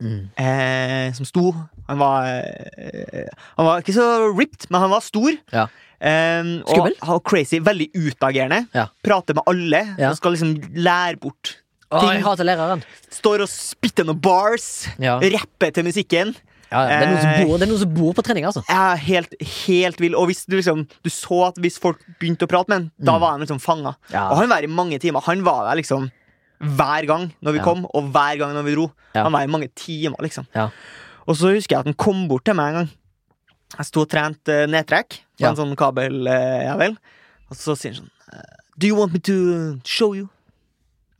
[0.00, 0.30] Mm.
[0.40, 1.50] eh, som sto
[1.84, 3.26] Han var eh,
[3.58, 5.34] Han var ikke så ripped, men han var stor.
[5.52, 5.66] Ja.
[6.00, 7.58] Eh, og og, crazy.
[7.60, 8.62] Veldig utagerende.
[8.72, 8.86] Ja.
[9.04, 9.82] Prater med alle.
[10.00, 10.08] Ja.
[10.08, 11.58] Og skal liksom lære bort.
[11.90, 12.82] Ting- jeg hater læreren!
[13.10, 14.86] Står og spytter noen bars.
[15.02, 15.18] Ja.
[15.18, 16.36] Rapper til musikken.
[16.70, 16.98] Ja, ja.
[17.00, 18.62] Det, er Eh, bor, det er noen som bor på trening, altså.
[18.70, 19.32] Er helt,
[19.66, 20.14] helt vill.
[20.14, 23.16] Og hvis du liksom Du så at hvis folk begynte å prate med han, da
[23.16, 23.20] Mm.
[23.20, 23.96] var han liksom fanga.
[24.12, 24.28] Ja.
[24.30, 25.20] Og han var i mange timer.
[25.26, 26.10] Han var der liksom
[26.62, 27.64] hver gang når vi Ja.
[27.64, 28.92] kom, og hver gang når vi dro.
[29.14, 29.22] Ja.
[29.24, 30.46] Han var i mange timer, liksom.
[30.54, 30.68] Ja.
[31.26, 32.90] Og så husker jeg at han kom bort til meg en gang.
[33.78, 35.48] Jeg sto og trente eh, nedtrekk på Ja.
[35.50, 36.96] en sånn kabeljævel.
[37.50, 40.28] og så sier han sånn eh, Do you want me to show you?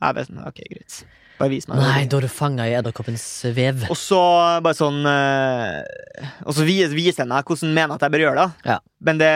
[0.01, 1.01] Jeg vet ok, greit.
[1.41, 1.79] Bare vis meg.
[1.81, 3.23] Nei, da er du fanga i edderkoppens
[3.55, 3.85] vev.
[3.89, 4.17] Og så
[4.61, 8.23] bare sånn eh, Og så vis- viser han meg hvordan jeg mener at jeg bør
[8.27, 8.69] gjøre det.
[8.69, 8.77] Ja.
[9.01, 9.31] Men det,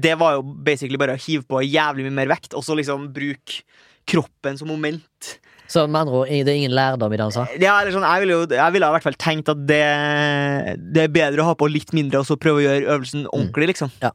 [0.00, 3.10] det var jo basically bare å hive på jævlig mye mer vekt, og så liksom
[3.12, 3.60] bruke
[4.08, 5.34] kroppen som moment.
[5.72, 7.44] Så med andre ord, det er ingen lærdom i det han sa.
[7.60, 9.82] Ja, eller sånn, jeg ville jo jeg ville i hvert fall tenkt at det,
[10.92, 13.70] det er bedre å ha på litt mindre og så prøve å gjøre øvelsen ordentlig,
[13.72, 13.92] liksom.
[14.02, 14.10] Ja.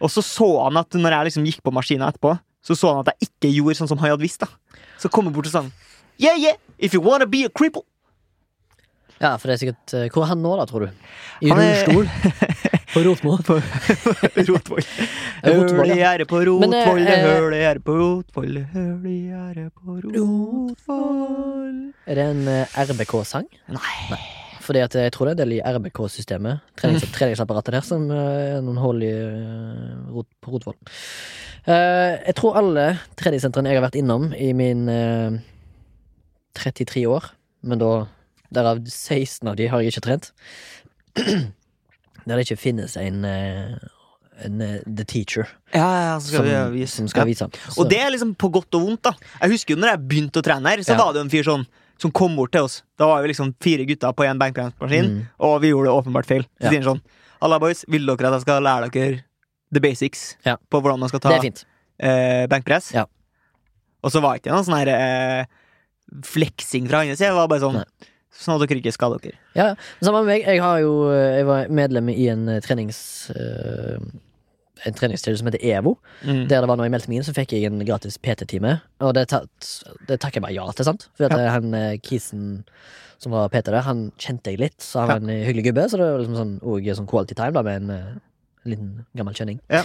[0.00, 3.02] Og så så han at når jeg liksom gikk på maskinen etterpå, så så han
[3.04, 4.44] at jeg ikke gjorde sånn som han hadde visst.
[4.44, 4.52] da
[4.98, 5.70] Så kommer bort og sang
[6.18, 7.84] Yeah, yeah, if you wanna be a cripple.
[9.20, 10.88] Ja, for det er sikkert eh, Hvor er han nå, da, tror du?
[11.42, 12.06] I Han er- rullestol?
[12.94, 13.42] På Rotvoll?
[13.44, 13.56] på
[14.48, 14.86] Rotvoll,
[15.44, 16.72] Høl i gjerdet på Rotvoll,
[17.04, 21.76] det høl i gjerdet på Rotvoll, høl i gjerdet på Rotvoll
[22.08, 23.46] Er det en eh, RBK-sang?
[23.76, 24.18] Nei.
[24.68, 26.60] Fordi at jeg tror det er en del i RBK-systemet.
[26.76, 30.76] Trenings treningsapparatet der som eh, er noen hull i eh, rot, på Rotvoll.
[31.68, 32.84] Uh, jeg tror alle
[33.20, 35.36] treningssentrene jeg har vært innom i min uh,
[36.56, 37.26] 33 år,
[37.64, 37.90] men da
[38.54, 40.30] Derav 16 av de har jeg ikke trent.
[42.28, 43.74] Der det ikke finnes en, eh,
[44.44, 47.28] en eh, The Teacher Ja, ja, så skal som, vi som skal Ja.
[47.28, 47.48] vise.
[47.68, 49.12] Så- Og det er liksom på godt og vondt, da.
[49.42, 51.44] Jeg husker jo når jeg begynte å trene her, så var det jo en fyr
[51.48, 51.66] sånn
[51.98, 52.82] som kom bort til oss.
[52.98, 55.22] Da var vi liksom fire gutter på en benkpressmaskin, Mm.
[55.40, 56.42] og vi gjorde det åpenbart feil.
[56.60, 56.70] Så Ja.
[56.70, 57.02] sier han sånn
[57.40, 59.24] Halla, boys, vil dere at jeg skal lære dere
[59.72, 60.56] the basics Ja.
[60.70, 62.92] på hvordan man skal ta eh, benkpress?
[62.94, 63.04] Ja.
[64.02, 65.44] Og så var det ikke noe sånn her eh,
[66.24, 67.28] fleksing fra hans side.
[67.30, 67.84] Det var bare sånn Nei.
[68.38, 69.38] Sånn at dere ikke skader dere.
[69.56, 70.44] Ja, samme med meg.
[70.46, 73.30] Jeg, har jo, jeg var medlem i en eh, trenings...
[73.34, 73.98] eh,
[74.86, 75.96] en treningssted som heter EVO.
[76.22, 76.44] Mm.
[76.50, 78.76] Der det var når jeg meldte meg inn, så fikk jeg en gratis PT-time.
[79.02, 79.72] Og det, tatt,
[80.08, 81.08] det takker jeg bare ja til, sant?
[81.18, 81.50] For Ja.
[81.56, 82.64] han eh, kisen
[83.18, 85.88] som var PT der, han kjente jeg litt, så han var en hyggelig gubbe.
[85.90, 88.20] Så det var liksom sånn, og sånn quality time da, med en
[88.64, 89.60] en liten gammel kjenning.
[89.72, 89.82] Ja.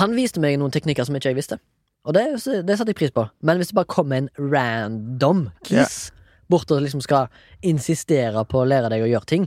[0.00, 1.58] Han viste meg noen teknikker som ikke jeg visste.
[2.04, 2.24] Og det,
[2.68, 3.24] det satte jeg pris på.
[3.44, 6.10] Men hvis det bare kommer en random kis
[6.52, 7.30] bort og liksom skal
[7.64, 9.46] insistere på å lære deg å gjøre ting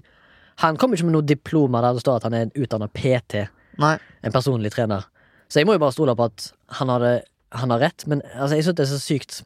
[0.64, 3.44] Han kommer ikke med noe diploma der det står at han er en utdanna PT
[3.82, 3.98] Nei.
[4.26, 5.08] en personlig trener.
[5.48, 7.14] Så jeg må jo bare stole på at han, hadde,
[7.56, 9.42] han har rett, men altså, jeg syns det er så sykt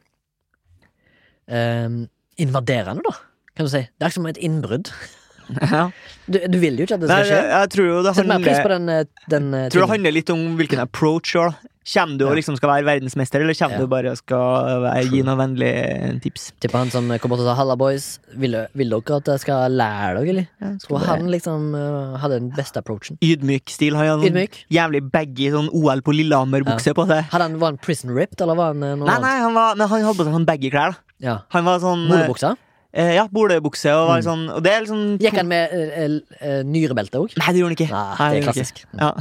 [1.46, 1.98] um,
[2.42, 3.16] invaderende, da.
[3.52, 3.82] Kan du si.
[3.84, 4.92] Det er ikke som et innbrudd.
[5.52, 5.88] Ja.
[6.30, 7.34] Du, du vil jo ikke at det skal skje.
[7.34, 10.44] jeg, jeg tror jo det handler den, eh, den eh, tror det handler litt om
[10.56, 11.56] hvilken approach du har.
[11.82, 13.80] Kommer du og liksom skal være verdensmester, eller kommer Ja.
[13.82, 16.52] du bare og skal være, gi noen vennlige tips?
[16.62, 19.70] Tipper han som kom bort og sa 'halla, boys', vil, vil dere at jeg skal
[19.72, 20.46] lære dere, eller?
[20.62, 23.18] Ja, Tror han liksom uh, hadde den beste approachen.
[23.20, 23.96] Ydmyk stil.
[23.96, 24.64] Han hadde sånn Ydmyk.
[24.70, 27.24] jævlig baggy sånn OL på Lillehammer-bukse på seg.
[27.32, 29.74] Hadde han, var han prison ripped, eller var han eh, noe Nei, nei, han var,
[29.74, 30.92] men han hadde på seg sånn baggy klær.
[30.94, 30.98] da.
[31.18, 31.38] Ja.
[31.50, 32.56] Han var sånn Molebuksa?
[32.94, 34.24] eh, Ja, bolebukse og var Mm.
[34.24, 37.34] sånn Og det er liksom Gikk han med eh, eh, nyrebelte òg?
[37.38, 37.90] Nei, det gjorde han ikke.
[37.90, 38.84] Nei, det er klassisk.
[38.98, 39.12] Ja.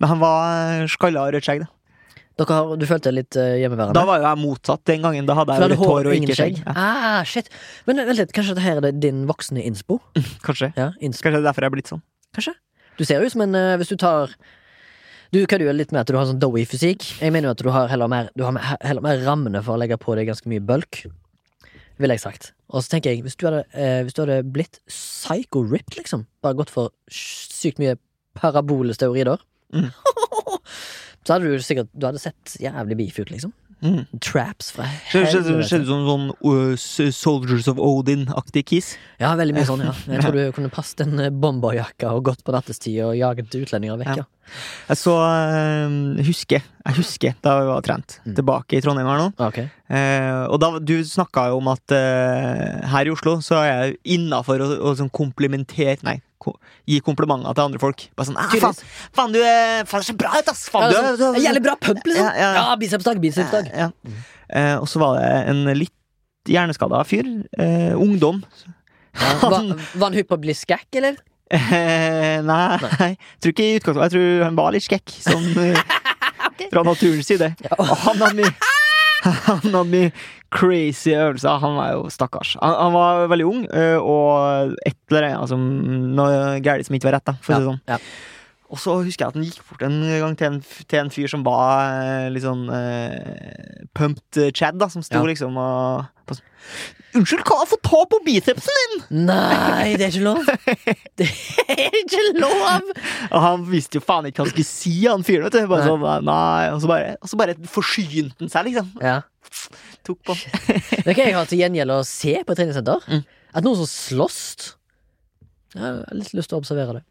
[0.00, 1.60] Men han var skalla og rødt skjegg.
[1.60, 1.66] da
[2.38, 3.94] har, du følte deg litt eh, hjemmeværende?
[3.96, 5.26] Da var jo jeg motsatt den gangen.
[5.28, 6.62] Da hadde jeg litt hadde hår og ingen ikke skjegg.
[6.64, 7.48] Ja, Ah, shit.
[7.86, 10.00] Men vent litt, kanskje dette er din voksne innspo?
[10.46, 10.72] kanskje.
[10.76, 11.26] Ja, innspo.
[11.28, 12.02] Kanskje det er derfor jeg er blitt sånn.
[12.34, 12.54] Kanskje?
[12.98, 14.32] Du ser jo ut som en eh, Hvis du tar
[15.32, 17.04] Du kødder jo litt med at du har sånn doughy fysikk.
[17.22, 18.52] Jeg mener jo at du har heller mer Du har
[18.84, 21.04] heller mer rammene for å legge på deg ganske mye bulk.
[22.00, 22.50] Ville jeg sagt.
[22.72, 26.56] Og så tenker jeg, hvis du hadde, eh, hvis du hadde blitt psycho-ripped, liksom, bare
[26.56, 27.98] gått for sykt mye
[28.40, 29.40] parabolesteorider
[29.72, 29.86] Mm.
[31.22, 33.52] så hadde du sikkert Du hadde sett jævlig beef ut, liksom.
[33.82, 34.04] Mm.
[34.22, 35.56] Traps fra Skjedde
[35.88, 38.92] som sånn uh, Soldiers of Odin-aktig kiss.
[39.18, 39.94] Ja, veldig mye sånn, ja.
[40.12, 43.98] Jeg tror du kunne passet en eh, bomberjakke og gått på nattestid og jaget utlendinger
[44.04, 44.28] vekk, ja.
[44.90, 48.18] Jeg så uh, husker, Jeg husker da vi var trent.
[48.22, 48.34] Mm.
[48.38, 49.28] Tilbake i Trondheim her nå.
[49.48, 49.70] Okay.
[49.90, 53.98] Uh, og da, du snakka jo om at eh, her i Oslo så er jeg
[54.18, 56.56] innafor å, å sånn komplimentere Nei, ko,
[56.90, 58.04] gi komplimenter til andre folk.
[58.18, 58.76] Bare sånn «Ah, faen,
[59.16, 60.66] faen, du er faen, ser bra ut, ass!
[60.68, 62.28] Ja, Faen, du, sånn, er- du, er- Jævlig bra pump, liksom!
[62.28, 62.52] Ja, ja.
[62.58, 63.70] Ja, bicepsdag, bicepsdag.
[63.72, 64.20] Ja, ja.
[64.52, 65.94] Eh, og så var det en litt
[66.50, 67.28] hjerneskada fyr.
[67.56, 68.42] Eh, ungdom.
[68.66, 68.78] Ja.
[69.42, 69.66] Var,
[70.00, 71.18] var han hypp på å bli skækk, eller?
[71.52, 73.10] Eh, nei,
[73.44, 74.06] tror ikke i utgangspunktet.
[74.06, 75.82] Jeg tror han var litt skekk, sånn eh,
[76.72, 77.50] fra naturens side.
[77.66, 77.76] Ja.
[78.06, 78.48] Han mye
[79.48, 80.12] Han hadde mye
[80.52, 81.62] crazy øvelser.
[81.62, 82.56] Han var jo stakkars.
[82.60, 87.10] Han, han var veldig ung, eh, og et eller annet altså, Noe galt som ikke
[87.10, 87.82] var rett, da, for å si det sånn.
[87.88, 88.00] Ja.
[88.72, 90.58] Og så husker jeg at han gikk bort en gang til en,
[90.88, 95.26] til en fyr som var eh, litt sånn eh, pumped Chad, da, som sto Ja.
[95.28, 96.38] liksom og på
[97.18, 99.26] Unnskyld, kan jeg få ta på bicepsen din?!
[99.28, 100.46] Nei, det er ikke lov!
[101.20, 101.26] Det
[101.74, 102.86] er ikke lov!
[103.28, 105.50] Og han visste jo faen ikke hva han skulle si, han fyren.
[105.50, 108.88] vet du sånn, nei, og så bare, og så bare forsynte han seg, liksom.
[109.04, 109.18] Ja.
[110.08, 110.38] Tok på.
[110.38, 113.04] det kan jeg har til gjengjeld å se på et treningssenter?
[113.10, 113.26] Mm.
[113.52, 114.40] At noen som slåss
[115.76, 117.04] Jeg har litt lyst til å observere det.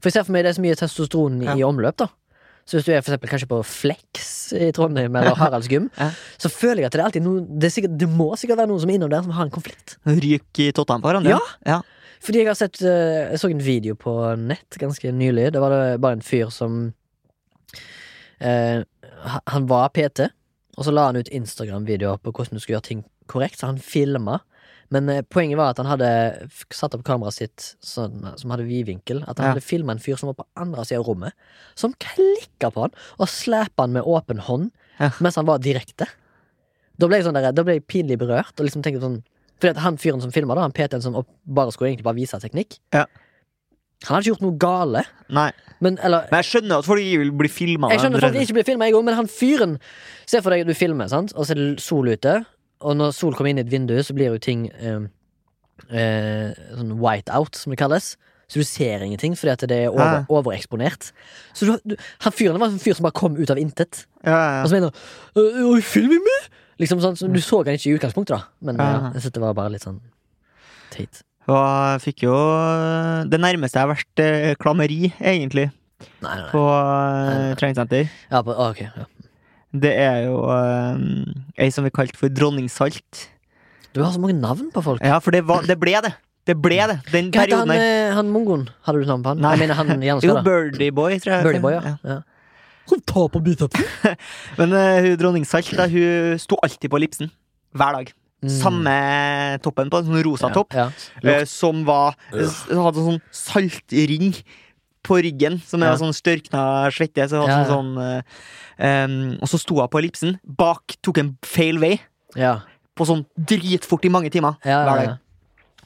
[0.00, 1.66] For jeg ser for meg det er så mye testosteron i Ja.
[1.68, 2.08] omløp, da.
[2.68, 6.10] Så hvis du er for eksempel kanskje på Flex i Trondheim eller Haralds gym, Ja.
[6.36, 8.68] så føler jeg at det er alltid noen det, er sikkert, det må sikkert være
[8.68, 9.96] noen som er innom der som har en konflikt.
[10.04, 11.30] Ryk i tottene på hverandre.
[11.30, 11.40] Ja.
[11.66, 11.80] ja.
[12.20, 15.52] Fordi jeg har sett eh, Jeg så en video på nett ganske nylig.
[15.54, 16.92] Det var det bare en fyr som
[18.40, 18.82] eh,
[19.46, 20.28] Han var PT,
[20.76, 23.78] og så la han ut Instagram-videoer på hvordan du skulle gjøre ting korrekt, så han
[23.82, 24.40] filma.
[24.90, 29.22] Men eh, poenget var at han hadde satt opp kameraet sitt sånn, som hadde vidvinkel.
[29.28, 29.52] At han Ja.
[29.52, 31.32] hadde filma en fyr som var på andre sida av rommet,
[31.74, 35.10] som klikka på han og slæpa han med åpen hånd Ja.
[35.20, 36.06] mens han var direkte.
[36.98, 38.58] Da ble jeg, sånn der, da ble jeg pinlig berørt.
[38.58, 39.22] Og liksom tenkte sånn
[39.60, 43.06] Fordi han fyren som filma, han PT-en som bare skulle egentlig bare vise teknikk, Ja.
[44.04, 45.04] han hadde ikke gjort noe gale.
[45.28, 45.50] Nei.
[45.80, 47.90] Men, eller, Men jeg skjønner at folk ikke vil bli filma.
[47.90, 49.78] jeg skjønner at folk ikke blir filma, men han fyren
[50.26, 51.32] Se for deg du filmer, sant?
[51.34, 52.46] og så er det sol ute,
[52.80, 55.06] og når sol kommer inn i et vindu, så blir jo ting eh,
[55.90, 58.16] eh, sånn white out, som det kalles.
[58.48, 61.10] Så du ser ingenting fordi at det er over, overeksponert.
[61.52, 64.06] Så du, du, han fyren var en fyr som bare kom ut av intet.
[64.24, 66.46] Ja, ja, Og så mener han «Øh, øh, meg!
[66.78, 68.46] Liksom sånn, så Du så han ikke i utgangspunktet, da.
[68.64, 69.98] Men ja, jeg synes det var bare litt sånn
[70.94, 71.20] teit.
[71.48, 72.36] Og jeg fikk jo
[73.28, 75.68] det nærmeste jeg har vært eh, klammeri, egentlig,
[76.22, 76.50] Nei, nei, nei.
[76.52, 76.64] på
[77.58, 78.10] treningssenter.
[78.30, 79.06] Ja, på, ok, ja.
[79.72, 83.26] Det er jo eh, ei som vi kalte for dronning Salt.
[83.92, 85.02] Du har så mange navn på folk.
[85.04, 86.14] Ja, for det, var, det ble det.
[86.48, 86.98] Det ble det.
[87.12, 88.08] Den Hva heter han, perioden her.
[88.08, 88.68] eh, han mongoen?
[88.86, 89.42] Hadde du navn på han?
[89.44, 89.50] Nei.
[89.56, 90.44] Jeg mener han Jo, hjerneskada.
[90.46, 91.44] Birdie Boy, tror jeg.
[91.44, 91.96] Birdie Boy, ja.
[92.08, 92.18] ja.
[92.88, 93.84] Hun tar på bicepsen.
[94.60, 97.28] Men eh, hun dronning Salt da, hun sto alltid på ellipsen.
[97.76, 98.14] Hver dag.
[98.38, 98.52] Mm.
[98.54, 98.94] Samme
[99.64, 100.72] toppen på, en sånn rosa topp.
[100.78, 100.88] Ja.
[101.26, 104.30] eh, som var Hadde sånn saltring
[105.08, 105.96] på ryggen, som er Ja.
[106.00, 107.24] sånn størkna svette.
[107.30, 108.22] Så Ja, sånn, sånn
[108.78, 110.36] um, og så sto hun på ellipsen.
[110.44, 112.00] Bak tok en feil vei,
[112.36, 112.60] Ja.
[112.96, 114.56] på sånn dritfort i mange timer.
[114.64, 115.18] Ja, hver ja, dag.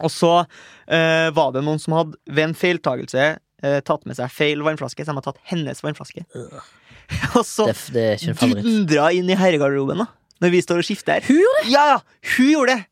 [0.03, 4.31] Og så uh, var det noen som hadde ved en feiltagelse uh, tatt med seg
[4.35, 6.25] feil vannflaske, så de hadde tatt hennes vannflaske.
[7.37, 7.69] og så
[8.41, 10.07] dundra inn i herregarderoben, da.
[10.43, 11.21] Når vi står og skifter.
[11.21, 11.29] her.
[11.29, 11.71] Hun gjorde det!
[11.71, 11.99] Ja, ja!
[12.37, 12.87] Hun gjorde det!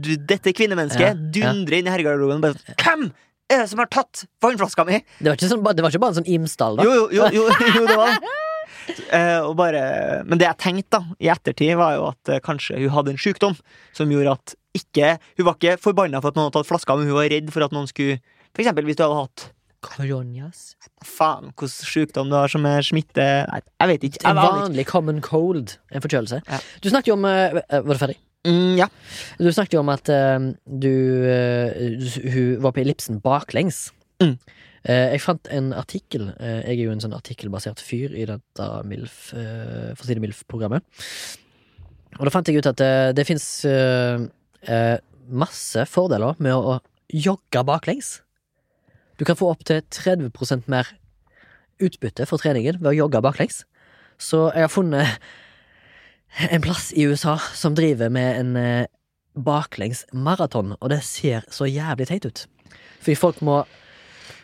[0.00, 1.52] Du- dette kvinnemennesket Ja, ja.
[1.52, 3.08] inn i herregarderoben og bare sånn Hvem
[3.52, 5.00] er det som har tatt vannflaska mi?
[5.18, 6.84] Det var ikke, sånn, det var ikke bare en sånn Imsdal, da.
[6.86, 8.32] Jo, jo, jo, jo, jo det var det.
[8.84, 9.80] Eh, og bare,
[10.28, 13.20] men det jeg tenkte da i ettertid, var jo at eh, kanskje hun hadde en
[13.22, 13.54] sykdom
[13.96, 17.08] som gjorde at ikke Hun var ikke forbanna for at noen hadde tatt flaska, men
[17.08, 18.18] hun var redd for at noen skulle
[18.52, 19.46] For eksempel hvis du hadde hatt
[19.86, 20.74] Koronias?
[21.06, 24.20] Faen, hvilken sykdom du har som er smitte Nei, jeg vet ikke.
[24.26, 24.60] En Jeg ikke.
[24.60, 25.76] vanlig common cold.
[25.94, 26.42] En forkjølelse.
[26.44, 26.60] Ja.
[26.84, 28.18] Du snakket jo om eh, Var du ferdig?
[28.44, 28.90] Mm, ja.
[29.40, 30.92] Du snakket jo om at uh, du
[31.24, 31.70] uh,
[32.28, 33.88] Hun var på ellipsen baklengs.
[34.20, 34.36] Mm.
[34.84, 36.28] Uh, jeg fant en artikkel.
[36.40, 40.84] jeg er jo en sånn artikkelbasert fyr i dette MILF, for å si det MILF-programmet.
[42.18, 43.46] Og da fant jeg ut at eh, det fins
[45.24, 48.20] masse fordeler med å, å jogge baklengs.
[49.18, 50.92] Du kan få opptil 30% mer
[51.82, 53.64] utbytte for treningen ved å jogge baklengs.
[54.20, 55.18] Så jeg har funnet
[56.38, 58.86] en plass i USA som driver med en eh,
[59.34, 62.44] baklengs maraton, og det ser så jævlig teit ut.
[63.00, 63.64] Fordi folk må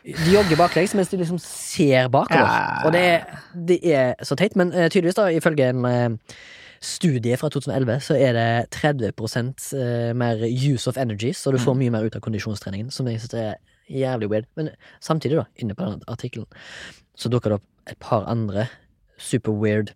[0.01, 2.47] De jogger baklengs mens de liksom ser bakover.
[2.49, 2.87] Ja.
[2.87, 6.37] Og det er, det er så teit, men uh, tydeligvis, da, ifølge en uh,
[6.81, 9.13] studie fra 2011, så er det 30
[9.77, 13.21] eh, mer use of energy, så du får mye mer ut av kondisjonstreningen, som jeg
[13.21, 13.55] synes er
[13.93, 14.49] jævlig weird.
[14.57, 16.49] Men samtidig, da, inne på den artikkelen,
[17.15, 18.67] så dukker det opp et par andre
[19.19, 19.93] super weird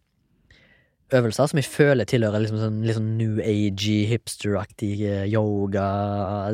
[1.19, 5.87] øvelser som jeg føler tilhører liksom sånn, litt sånn new agey, hipster-aktig eh, yoga,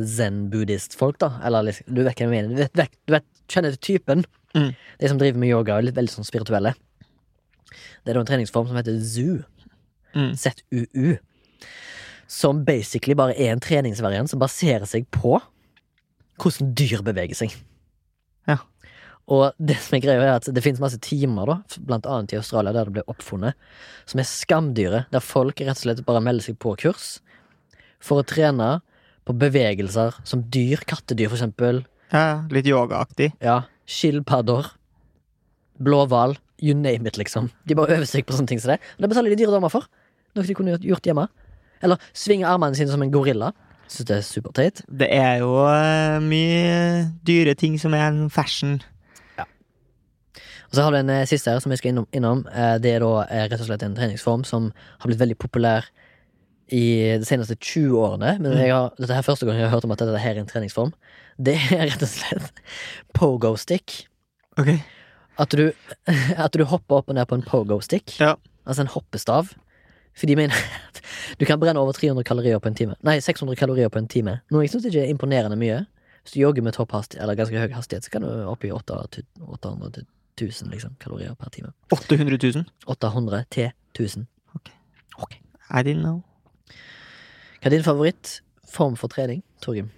[0.05, 1.33] zen-buddhist-folk, da.
[1.47, 2.53] Eller liksom, du vet hva jeg mener.
[2.53, 4.25] Du vet, vet, du vet kjenner til typen.
[4.57, 4.71] Mm.
[5.01, 6.75] De som driver med yoga, og er litt veldig sånn spirituelle.
[7.71, 9.41] Det er da en treningsform som heter ZU.
[10.17, 10.33] Mm.
[10.39, 11.17] ZUU.
[12.31, 15.39] Som basically bare er en treningsvariant som baserer seg på
[16.41, 17.55] hvordan dyr beveger seg.
[18.49, 18.63] Ja.
[19.31, 22.39] Og det som er greia er at det finnes masse timer, da, blant annet i
[22.41, 23.55] Australia, der det ble oppfunnet,
[24.11, 27.21] som er skamdyre, der folk rett og slett bare melder seg på kurs
[28.03, 28.81] for å trene
[29.29, 33.29] på bevegelser som dyr, kattedyr for eksempel, ja litt yogaaktig.
[33.45, 34.73] ja, skilpadder,
[35.79, 37.51] blåhval, you name it, liksom.
[37.65, 38.81] De bare øver seg på sånne ting som det.
[38.99, 39.87] Og det betaler de dyre damer for.
[40.37, 41.29] Noe de kunne gjort- hjemme.
[41.83, 43.53] Eller svinge armene sine som en gorilla.
[43.89, 44.83] Syns det er superteit.
[44.87, 48.81] Det er jo eh, mye dyre ting som er en fashion.
[50.71, 52.07] Og så har du en eh, siste her som jeg skal innom.
[52.15, 52.45] innom.
[52.47, 54.71] Eh, det er da eh, rett og slett en treningsform som
[55.03, 55.89] har blitt veldig populær
[56.71, 56.85] i
[57.19, 58.37] de seneste 20 årene.
[58.39, 60.45] Men jeg har, dette er første gang jeg har hørt om at dette her er
[60.45, 60.93] en treningsform.
[61.43, 62.63] Det er rett og slett
[63.17, 64.05] pogo stick.
[64.61, 64.77] Ok.
[65.43, 65.73] At du,
[66.45, 68.15] at du hopper opp og ned på en pogo stick.
[68.23, 68.37] Ja.
[68.63, 69.51] Altså en hoppestav.
[70.15, 71.03] For de mener at
[71.41, 72.95] du kan brenne over 300 kalorier på en time.
[73.07, 74.39] Nei, 600 kalorier på en time.
[74.55, 75.83] Noe jeg syns ikke er imponerende mye.
[76.23, 78.71] Hvis du jogger med topp hastighet, eller ganske høy hastighet, så kan du opp i
[78.71, 80.05] 800
[80.37, 81.73] 800 1000 liksom, kalorier per time.
[81.93, 82.65] 800 000?
[82.87, 84.27] 800 til 1000.
[85.21, 85.35] Ok
[85.71, 86.23] I didn't know.
[87.61, 89.91] Hva er din favorittform for trening, Torgrim?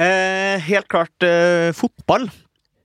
[0.00, 2.28] Eh, helt klart eh, fotball.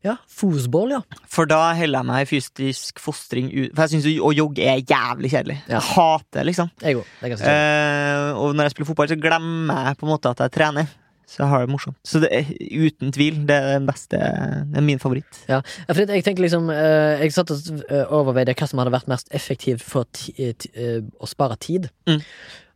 [0.05, 0.99] Ja, fosball, ja.
[1.31, 4.83] For da heller jeg meg i fysisk fostring ut For jeg syns å jogge er
[4.83, 5.55] jævlig kjedelig.
[5.65, 5.79] Ja.
[5.79, 6.69] Jeg hater liksom.
[6.83, 7.55] Jeg går, Det kjedelig.
[7.55, 10.91] Eh, og når jeg spiller fotball, så glemmer jeg på en måte at jeg trener.
[11.25, 11.97] Så jeg har det morsomt.
[12.05, 12.45] Så det er
[12.85, 15.39] uten tvil, det er den beste Det er min favoritt.
[15.49, 19.09] Ja, for jeg tenker liksom eh, Jeg satt og eh, overveide hva som hadde vært
[19.09, 20.05] mest effektivt for
[20.37, 21.89] eh, å spare tid.
[22.07, 22.21] Mm.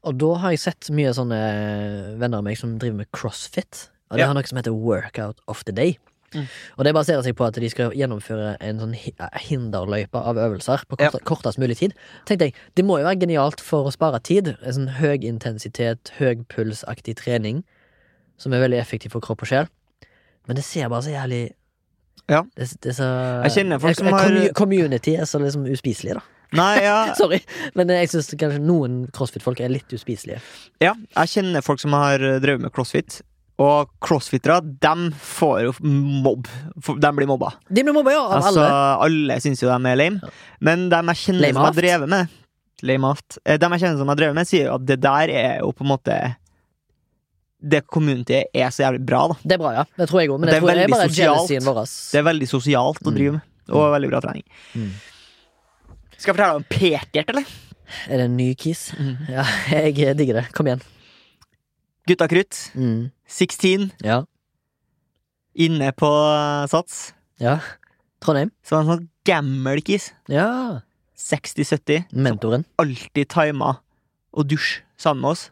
[0.09, 1.39] Og da har jeg sett mye sånne
[2.19, 3.89] venner av meg som driver med crossfit.
[4.09, 4.27] Og det Ja.
[4.31, 5.97] har noe som heter workout of the day.
[6.33, 6.45] Mm.
[6.77, 10.97] Og det baserer seg på at de skal gjennomføre en sånn hinderløype av øvelser på
[11.01, 11.09] Ja.
[11.25, 11.93] kortest mulig tid.
[12.25, 14.55] Tenkte jeg, Det må jo være genialt for å spare tid.
[14.63, 17.63] En sånn høy intensitet, høy pulsaktig trening
[18.39, 19.69] som er veldig effektiv for kropp og sjel.
[20.47, 21.41] Men det ser bare så jævlig
[22.29, 22.43] Ja.
[22.55, 23.05] det, det så
[23.45, 26.21] Jeg kjenner folk som Eh, har- Community er så liksom uspiselig, da.
[26.53, 27.41] Nei, ja, Sorry,
[27.75, 30.39] men jeg syns kanskje noen crossfit-folk er litt uspiselige.
[30.81, 33.21] ja, jeg kjenner folk som har eh, drevet med crossfit.
[33.59, 36.47] Og crossfittere, de får jo mobb.
[36.79, 37.49] De blir mobba.
[37.67, 39.03] De blir mobba, ja, av Altså, alle.
[39.03, 40.21] alle syns jo de er lame.
[40.63, 42.29] Men de jeg kjenner Lame som har drevet med
[42.87, 43.37] Lame aft.
[43.43, 45.83] De jeg kjenner som har drevet med, sier jo at det der er jo på
[45.83, 46.15] en måte
[47.61, 49.35] Det communityet er så jævlig bra, da.
[49.43, 49.83] Det er bra, ja.
[49.99, 50.39] Det tror jeg òg.
[50.39, 51.65] Men Det er det er bare sosialt.
[51.65, 51.79] vår.
[52.11, 53.15] Det er veldig sosialt å Mm.
[53.17, 53.41] drive med.
[53.69, 54.43] Og veldig bra trening.
[54.75, 54.91] Mm.
[56.17, 57.45] Skal jeg fortelle deg om Pekert, eller?
[58.07, 58.93] Er det en ny kiss?
[59.29, 60.45] Ja, jeg digger det.
[60.53, 60.81] Kom igjen.
[62.07, 62.71] Gutta krutt.
[62.75, 63.11] Mm.
[63.27, 63.91] 16.
[64.03, 64.23] Ja.
[65.55, 67.13] Inne på eh, Sats.
[67.39, 67.59] ja.
[68.21, 68.49] Trondheim?
[68.67, 70.09] Det en sånn gammel kis.
[70.27, 70.81] Ja.
[71.15, 72.05] 60-70.
[72.11, 72.65] Mentoren.
[72.77, 73.77] Alltid tima
[74.35, 75.45] å dusje sammen med oss.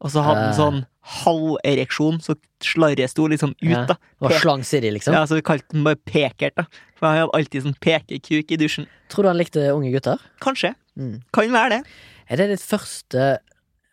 [0.00, 0.86] Og så hadde han Eh.
[1.08, 3.96] Sånn halvereksjon, så slarret sto liksom ut, da.
[3.96, 5.14] Ja, var Slang Siri, liksom.
[5.16, 6.66] Ja, så vi kalte den bare Pekert, da.
[6.98, 8.88] For han hadde alltid sånn pekekuk i dusjen.
[9.12, 10.20] Tror du han likte unge gutter?
[10.42, 10.74] Kanskje.
[10.98, 11.20] Mm.
[11.32, 11.96] Kan være det.
[12.28, 13.28] Er det ditt første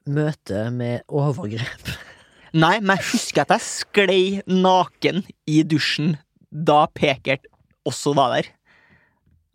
[0.10, 1.94] møte med overgrep?
[2.66, 6.16] Nei, men jeg husker at jeg sklei naken i dusjen
[6.50, 7.48] da Pekert
[7.86, 8.50] også var der.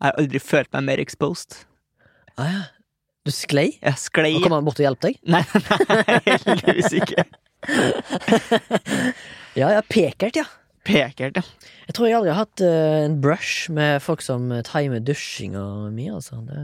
[0.01, 1.63] Jeg har aldri følt meg mer exposed.
[2.37, 2.61] Ah, ja.
[3.21, 3.75] Du sklei?
[3.77, 5.19] Jeg sklei Og kom han bort og hjalp deg?
[5.29, 5.43] Nei,
[5.91, 7.25] nei, heldigvis ikke.
[9.59, 10.45] Ja, ja, Pekert, ja.
[10.87, 11.41] Pekert, ja.
[11.85, 15.63] Jeg tror jeg aldri har hatt uh, en brush med folk som eh, timer dusjinga
[15.93, 16.39] mi, altså.
[16.47, 16.61] Det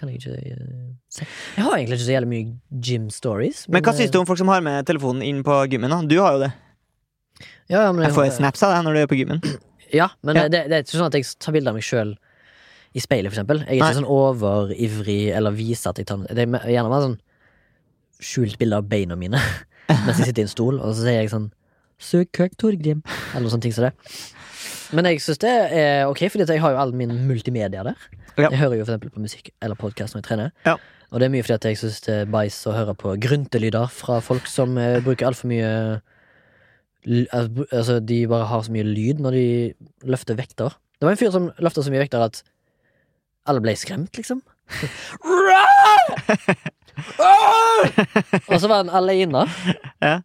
[0.00, 1.26] kan jeg ikke uh, se.
[1.58, 3.64] Jeg har egentlig ikke så jævlig mye gym stories.
[3.68, 5.92] Men hva eh, syns du om folk som har med telefonen inn på gymmen?
[5.92, 6.00] da?
[6.08, 6.52] Du har jo det.
[7.70, 9.42] Ja, men, Jeg får snaps av deg når du er på gymmen.
[9.90, 10.44] Ja, men Ja.
[10.46, 12.12] Det, det er ikke sånn at jeg tar bilde av meg sjøl
[12.94, 13.64] i speilet, for eksempel.
[13.64, 13.88] Jeg er Nei.
[13.90, 17.16] ikke sånn overivrig eller viser at jeg tar Det er gjerne bare sånn
[18.22, 19.40] skjult bilde av beina mine
[19.90, 21.50] mens jeg sitter i en stol, og så sier jeg sånn
[22.00, 23.02] Søk køk, Torgrim.
[23.34, 23.92] Eller noe sånt ting som det.
[24.96, 28.06] Men jeg syns det er ok, Fordi jeg har jo all min multimedia der.
[28.38, 28.48] Ja.
[28.48, 30.54] Jeg hører jo for eksempel på musikk eller podkast når jeg trener.
[30.64, 30.78] Ja.
[31.10, 33.90] Og det er mye fordi at jeg syns det er bæsj å høre på gryntelyder
[33.92, 35.72] fra folk som eh, bruker altfor mye
[37.00, 39.44] Altså, de bare har så mye lyd når de
[40.04, 40.74] løfter vekter.
[41.00, 42.42] Det var en fyr som løfta så mye vekter at
[43.48, 44.42] alle ble skremt, liksom.
[48.50, 49.46] og så var han alene.
[50.04, 50.20] Ja.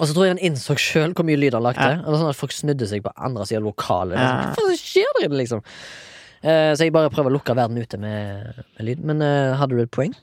[0.00, 1.84] Og så tror jeg han innså sjøl hvor mye lyd han lagde.
[1.84, 1.98] Ja.
[2.08, 4.16] Og sånn at Folk snudde seg på andre sida av lokalet.
[4.16, 4.38] Liksom.
[4.40, 5.60] Hva faen skjer der inne, liksom?
[6.40, 9.02] Eh, så jeg bare prøver å lukke verden ute med, med lyd.
[9.10, 10.14] Men eh, hadde du et poeng?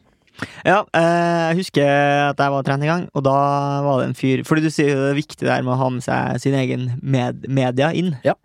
[0.68, 1.92] Ja, eh, jeg husker
[2.30, 3.36] at jeg var trent en gang, og da
[3.86, 6.06] var det en fyr Fordi du sier det er viktig der med å ha med
[6.06, 8.14] seg sin egen med media inn.
[8.28, 8.36] Ja.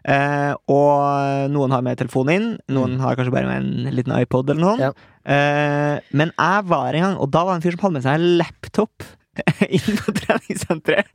[0.00, 4.52] Eh, og noen har med telefonen inn, noen har kanskje bare med en liten iPod
[4.52, 4.76] eller noe.
[4.78, 4.84] Mm.
[4.86, 4.92] Ja.
[5.30, 8.06] Eh, men jeg var en gang, og da var det en fyr som hadde med
[8.06, 9.08] seg en laptop
[9.76, 11.10] inn på treningssenteret.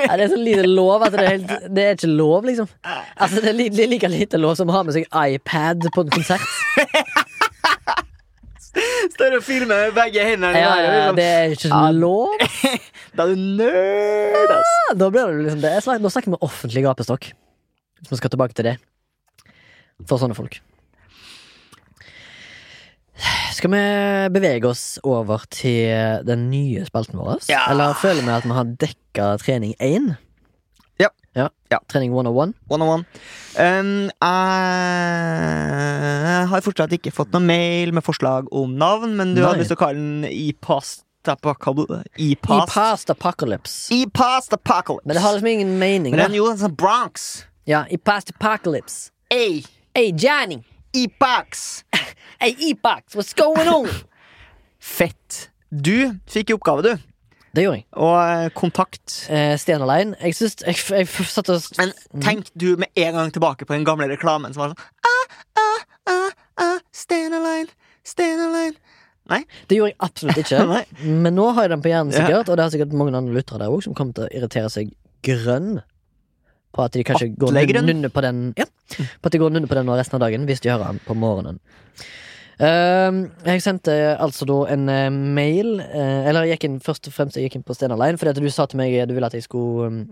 [0.00, 2.68] Ja, det er så lite lov at det er, helt, det er ikke lov, liksom.
[3.20, 6.14] Altså, det det er like lite lov som å ha med seg iPad på en
[6.14, 6.46] konsert.
[9.14, 10.54] Står og filmer med begge hendene.
[10.58, 11.90] Ja, ja, det er ikke Ja.
[11.90, 12.34] lov.
[13.16, 14.74] Da er du nerd, ass!
[15.00, 17.32] Da blir det liksom det er Nå snakker vi offentlig gapestokk.
[18.00, 18.76] Hvis vi skal tilbake til det.
[20.08, 20.60] For sånne folk.
[23.52, 23.80] Skal vi
[24.32, 27.42] bevege oss over til den nye spalten vår?
[27.50, 27.66] Ja.
[27.72, 30.14] Eller føler vi at vi har dekka trening én?
[31.34, 32.54] Trening 101.
[32.68, 33.04] One on one.
[33.58, 34.26] Um, jeg
[36.50, 39.46] har fortsatt ikke fått noen mail med forslag om navn, men du Nei.
[39.48, 42.00] hadde lyst til å kalle den E-past Apocalypse.
[42.16, 43.90] I past apocalypse.
[43.92, 45.04] E-past Apocalypse.
[45.06, 47.44] Men det har liksom ingen mening, Men den er jo en sånn Bronx.
[47.68, 49.10] Ja, i past apocalypse.
[49.30, 49.62] Hey,
[49.94, 50.62] Hey, Johnny!
[50.94, 51.84] E-pax.
[52.40, 53.88] Hey, Epox, what's going on?
[54.78, 55.50] Fett.
[55.70, 56.96] Du fikk i oppgave, du.
[57.56, 57.86] Det gjorde jeg.
[57.98, 59.16] Og eh, kontakt.
[59.30, 60.14] Eh, Sten Alein.
[60.22, 63.86] Jeg syns jeg, jeg, satt og Men tenk du med en gang tilbake på den
[63.88, 65.82] gamle reklamen som var sånn ah, ah,
[66.14, 66.30] ah,
[66.62, 67.34] ah, stand.
[69.70, 70.62] Det gjorde jeg absolutt ikke.
[71.24, 72.24] Men nå har jeg den på hjernen, Ja.
[72.24, 72.48] sikkert.
[72.50, 74.94] Og det har sikkert mange andre lyttere der òg som kommer til å irritere seg
[75.26, 75.80] grønn.
[76.74, 77.88] På at de kanskje går Atle grønn.
[77.90, 80.62] nunne på den Ja, på at de går nunne på den resten av dagen, hvis
[80.62, 81.58] de hører den på morgenen.
[82.60, 87.14] Ehm, jeg sendte altså da en eh, mail eh, Eller jeg gikk inn først og
[87.16, 89.30] fremst Jeg gikk inn på Stena Line, fordi at du sa til meg du ville
[89.30, 90.02] at jeg skulle um,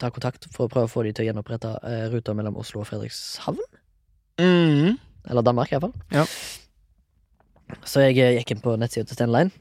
[0.00, 2.80] ta kontakt for å prøve å få de til å gjenopprette uh, ruta mellom Oslo
[2.80, 3.60] og Fredrikshavn.
[4.40, 4.96] Mm.
[5.28, 5.92] Eller Danmark, iallfall.
[6.14, 6.24] Ja.
[7.88, 9.52] Så jeg eh, gikk inn på nettsida til Stena Line.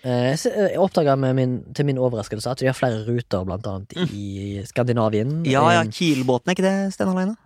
[0.00, 4.62] Eh, eh, Jeg oppdaga til min overraskelse at de har flere ruter, blant annet i
[4.66, 5.40] Skandinavien.
[5.48, 7.36] Ja, ja, Kielbåten er ikke det Stena alene?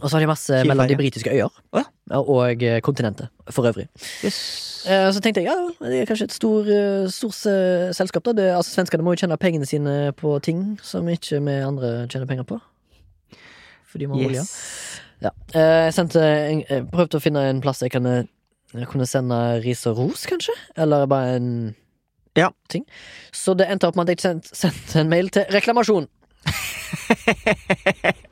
[0.00, 0.68] Og så har de masse Kielferje.
[0.70, 1.50] mellom de britiske øyer.
[1.76, 1.82] Å
[2.26, 3.88] Og eh, kontinentet, for øvrig.
[4.24, 4.38] Yes.
[4.88, 8.24] Eh, Så tenkte jeg ja, det er kanskje et stor, eh, stort eh, selskap.
[8.24, 12.08] da det, altså Svenskene må jo tjene pengene sine på ting som ikke vi andre
[12.08, 12.60] tjener penger på.
[13.86, 14.42] For de må ha olje.
[15.22, 15.30] Ja.
[15.54, 18.26] Jeg sendte jeg prøvde å finne en plass jeg kunne,
[18.74, 20.54] jeg kunne sende ris og ros, kanskje.
[20.76, 21.76] Eller bare en
[22.34, 22.48] Ja.
[22.68, 22.86] ting.
[23.30, 26.08] Så det endte opp med at jeg sendte, sendte en mail til reklamasjon.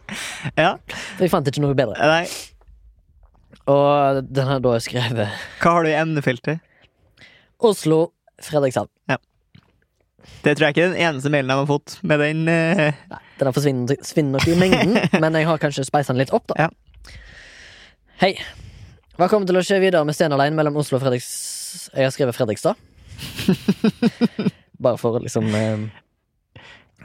[0.56, 0.76] Ja.
[1.16, 1.96] For jeg fant ikke noe bedre.
[1.98, 2.24] Nei.
[3.70, 5.28] Og den har da skrevet
[5.60, 6.62] Hva har du i emnefeltet?
[7.60, 8.08] Oslo,
[8.42, 8.90] Fredrikshavn.
[10.44, 12.42] Det tror jeg ikke er den eneste mailen jeg har fått med den.
[12.48, 12.96] Uh...
[13.12, 16.46] Nei, den har forsvinner, nok i mengden, men jeg har kanskje speisa den litt opp,
[16.52, 16.66] da.
[16.66, 17.14] Ja.
[18.22, 18.34] Hei.
[19.20, 21.28] Hva kommer til å skje videre med Stena Line mellom Oslo og Fredriks...
[21.92, 22.80] Jeg har skrevet Fredrikstad.
[24.84, 25.84] Bare for liksom eh,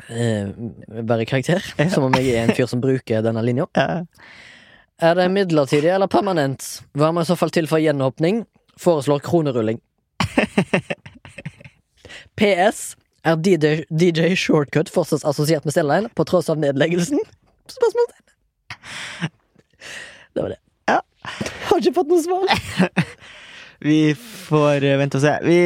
[0.10, 0.50] eh,
[1.10, 1.64] være karakter.
[1.94, 3.66] Som om jeg er en fyr som bruker denne linja.
[3.76, 4.04] ja.
[5.04, 6.64] Er det midlertidig eller permanent?
[6.96, 8.46] Hva må i så fall til for gjenåpning?
[8.80, 9.82] Foreslår kronerulling.
[12.40, 12.94] PS.
[13.26, 17.20] Er DJ, DJ Shortcut fortsatt assosiert med Stellein på tross av nedleggelsen?
[17.68, 18.22] Spørsmålstegn.
[20.36, 20.60] Det var det.
[20.88, 21.00] Ja.
[21.68, 22.46] Har ikke fått noe svar.
[23.86, 25.34] Vi får eh, vente og se.
[25.44, 25.58] Vi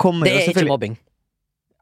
[0.00, 0.94] kommer jo selvfølgelig Det er ikke mobbing.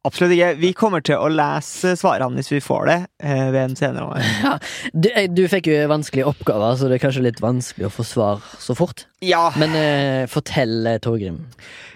[0.05, 0.47] Absolutt ikke.
[0.59, 4.59] Vi kommer til å lese svarene hvis vi får det, eh, ved en senere gang.
[5.05, 8.03] Du, eh, du fikk jo vanskelige oppgaver, så det er kanskje litt vanskelig å få
[8.09, 9.05] svar så fort.
[9.23, 9.45] Ja.
[9.63, 11.39] Men eh, fortell, eh, Torgrim.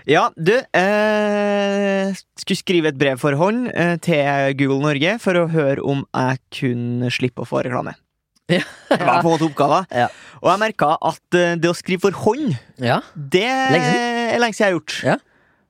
[0.06, 5.48] ja, du eh, skulle skrive et brev for hånd eh, til Google Norge for å
[5.50, 7.96] høre om jeg kunne slippe å få reklame.
[8.46, 8.60] Ja.
[8.86, 9.86] Det var på en måte oppgaven.
[9.90, 10.04] Ja.
[10.38, 11.18] Og jeg merka at
[11.58, 13.00] det å skrive for hånd, Ja.
[13.18, 14.94] det er lenge siden jeg har gjort.
[15.02, 15.16] Ja.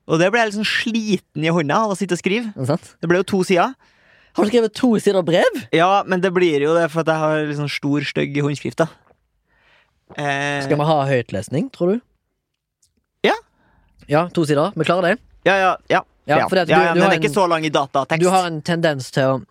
[0.07, 2.53] Og det ble jeg litt sånn sliten i hånda av å sitte og skrive.
[2.55, 2.77] Det?
[3.03, 3.73] Det ble jo to sider.
[4.37, 5.57] Har du skrevet to sider brev?
[5.73, 8.77] Ja, men det blir jo det for at jeg har litt sånn stor, stygg håndskrift,
[8.79, 8.87] da.
[10.15, 12.01] Eh, Skal vi ha høytlesning, tror du?
[13.27, 13.33] Ja.
[14.07, 14.71] Ja, to sider.
[14.77, 15.17] Vi klarer det.
[15.49, 16.01] Ja, ja, ja.
[16.27, 16.47] Ja, ja.
[16.47, 18.19] du- ja du men har det er ikke så lang i datatekst.
[18.21, 19.45] Du har en tendens til å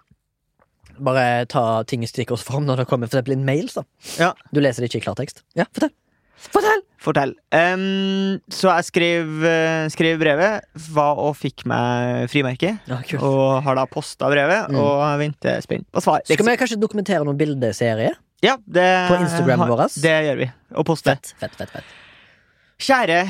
[0.99, 3.75] bare ta ting i stikkordsform når det kommer for eksempel inn mails.
[3.75, 3.83] da
[4.19, 4.33] Ja.
[4.53, 5.43] Du leser det ikke i klartekst.
[5.55, 5.91] Ja, fortell.
[6.37, 6.83] Fortell!
[7.01, 7.33] Fortell.
[7.55, 12.75] Um, så jeg skrev, eh, skrev brevet, var og fikk meg frimerke.
[12.89, 12.99] Ja.
[13.21, 14.77] Og har da posta brevet, Mm.
[14.81, 16.21] og venter spent på svar.
[16.27, 18.13] Skal vi kanskje dokumentere noen bildeserie?
[18.43, 19.87] Ja, det På Instagram vår?
[20.03, 20.51] Det gjør vi.
[20.77, 21.15] Og poste.
[21.17, 21.85] Fett, fett, fett, fett.
[22.79, 23.23] Kjære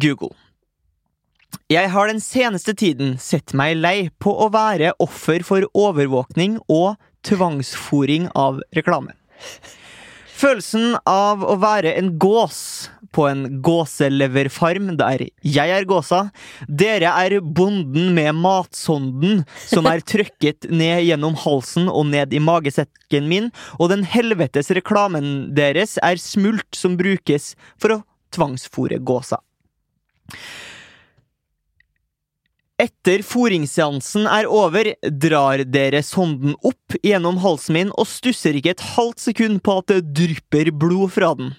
[0.00, 0.34] Google.
[1.70, 6.96] Jeg har den seneste tiden sett meg lei på å være offer for overvåkning og
[7.24, 9.12] tvangsfòring av reklame.
[10.38, 12.58] Følelsen av å være en gås
[13.14, 16.28] på en gåseleverfarm der jeg er gåsa,
[16.68, 23.26] dere er bonden med matsonden som er trøkket ned gjennom halsen og ned i magesekken
[23.30, 23.50] min,
[23.82, 28.00] og den helvetes reklamen deres er smult som brukes for å
[28.36, 29.40] tvangsfòre gåsa.
[32.78, 38.84] Etter foringsseansen er over, drar dere sonden opp gjennom halsen min og stusser ikke et
[38.94, 41.50] halvt sekund på at det drypper blod fra den.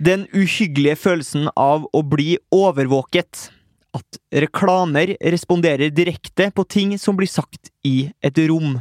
[0.00, 3.48] Den uhyggelige følelsen av å bli overvåket.
[3.96, 8.76] At reklamer responderer direkte på ting som blir sagt i et rom.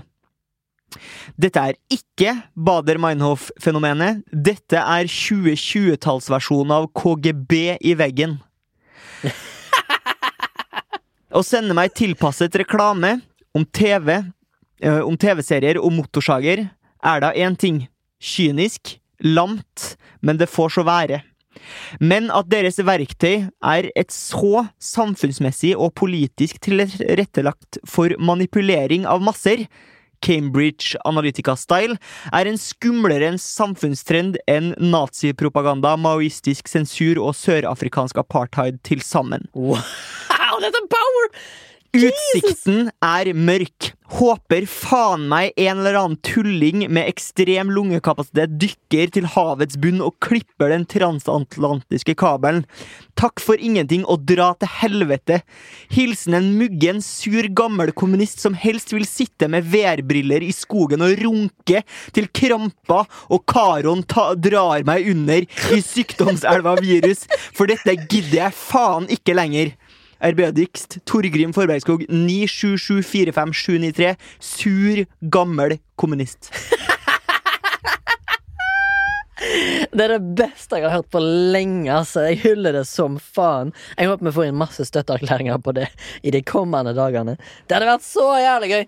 [1.40, 4.26] Dette er ikke Bader-Meinhof-fenomenet.
[4.36, 8.40] Dette er 2020-tallsversjonen av KGB i veggen.
[11.30, 13.20] Å sende meg tilpasset reklame
[13.54, 16.66] om TV eh, om TV-serier og motorsager,
[17.06, 17.84] er da én ting.
[18.20, 19.94] Kynisk, lamt,
[20.26, 21.22] men det får så være.
[22.02, 29.68] Men at deres verktøy er et så samfunnsmessig og politisk tilrettelagt for manipulering av masser,
[30.26, 31.96] Cambridge Analytica-style,
[32.36, 39.48] er en skumlere samfunnstrend enn nazipropaganda, maoistisk sensur og sørafrikansk apartheid til sammen.
[39.56, 39.80] Wow,
[40.58, 41.26] that's a power!
[41.90, 43.96] Utsikten er mørk.
[44.10, 50.16] Håper faen meg en eller annen tulling med ekstrem lungekapasitet dykker til havets bunn og
[50.22, 52.64] klipper den transatlantiske kabelen.
[53.18, 55.40] Takk for ingenting og dra til helvete.
[55.94, 61.18] Hilsen en muggen, sur, gammel kommunist som helst vil sitte med VR-briller i skogen og
[61.22, 61.84] runke
[62.14, 69.10] til krampa og Karon drar meg under i sykdomselva virus, for dette gidder jeg faen
[69.10, 69.74] ikke lenger.
[70.20, 76.52] RB-dikst Torgrim Forbergskog 9774573 Sur, gammel kommunist.
[79.90, 81.90] Det er det beste jeg har hørt på lenge.
[81.92, 82.26] Altså.
[82.28, 83.72] Jeg hyller det som faen.
[83.98, 85.88] Jeg håper vi får inn masse støtteerklæringer på det
[86.22, 87.38] i de kommende dagene.
[87.66, 88.86] Det hadde vært så jævlig gøy!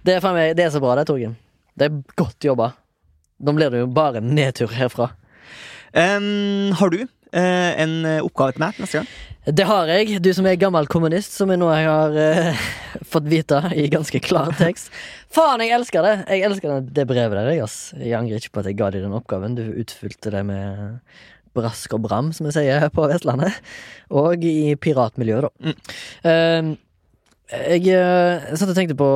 [0.00, 1.36] Det er, meg, det er så bra, det, Torgrim.
[1.76, 2.70] Det er godt jobba.
[3.44, 5.10] Nå blir det jo bare nedtur herfra.
[5.92, 7.02] Um, har du
[7.32, 9.10] en oppgave til meg neste gang?
[9.48, 10.18] Det har jeg.
[10.20, 12.64] Du som er gammel kommunist, som jeg nå har uh,
[13.12, 14.90] fått vite i ganske klar tekst.
[15.32, 16.12] Faen, jeg elsker det!
[16.28, 17.48] Jeg elsker det, brevet der.
[17.54, 17.78] Jeg, ass.
[17.96, 19.56] jeg angrer ikke på at jeg ga deg den oppgaven.
[19.56, 21.00] Du utfylte det med
[21.56, 23.56] brask og bram, som vi sier på Vestlandet.
[24.12, 25.72] Og i piratmiljøet, da.
[25.72, 26.76] Mm.
[26.76, 26.76] Uh,
[27.50, 29.08] jeg uh, satt og tenkte på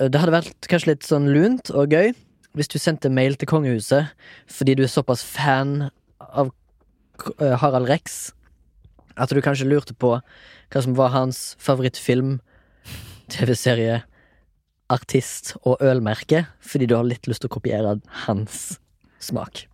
[0.00, 2.10] Det hadde vært kanskje litt sånn lunt og gøy
[2.58, 4.08] hvis du sendte mail til kongehuset
[4.50, 5.84] fordi du er såpass fan
[6.18, 6.50] av
[7.62, 8.30] Harald Rex
[9.18, 12.38] at du kanskje lurte på hva som var hans favorittfilm,
[13.32, 14.02] TV-serie,
[14.92, 18.78] artist og ølmerke, fordi du har litt lyst til å kopiere hans
[19.22, 19.66] smak.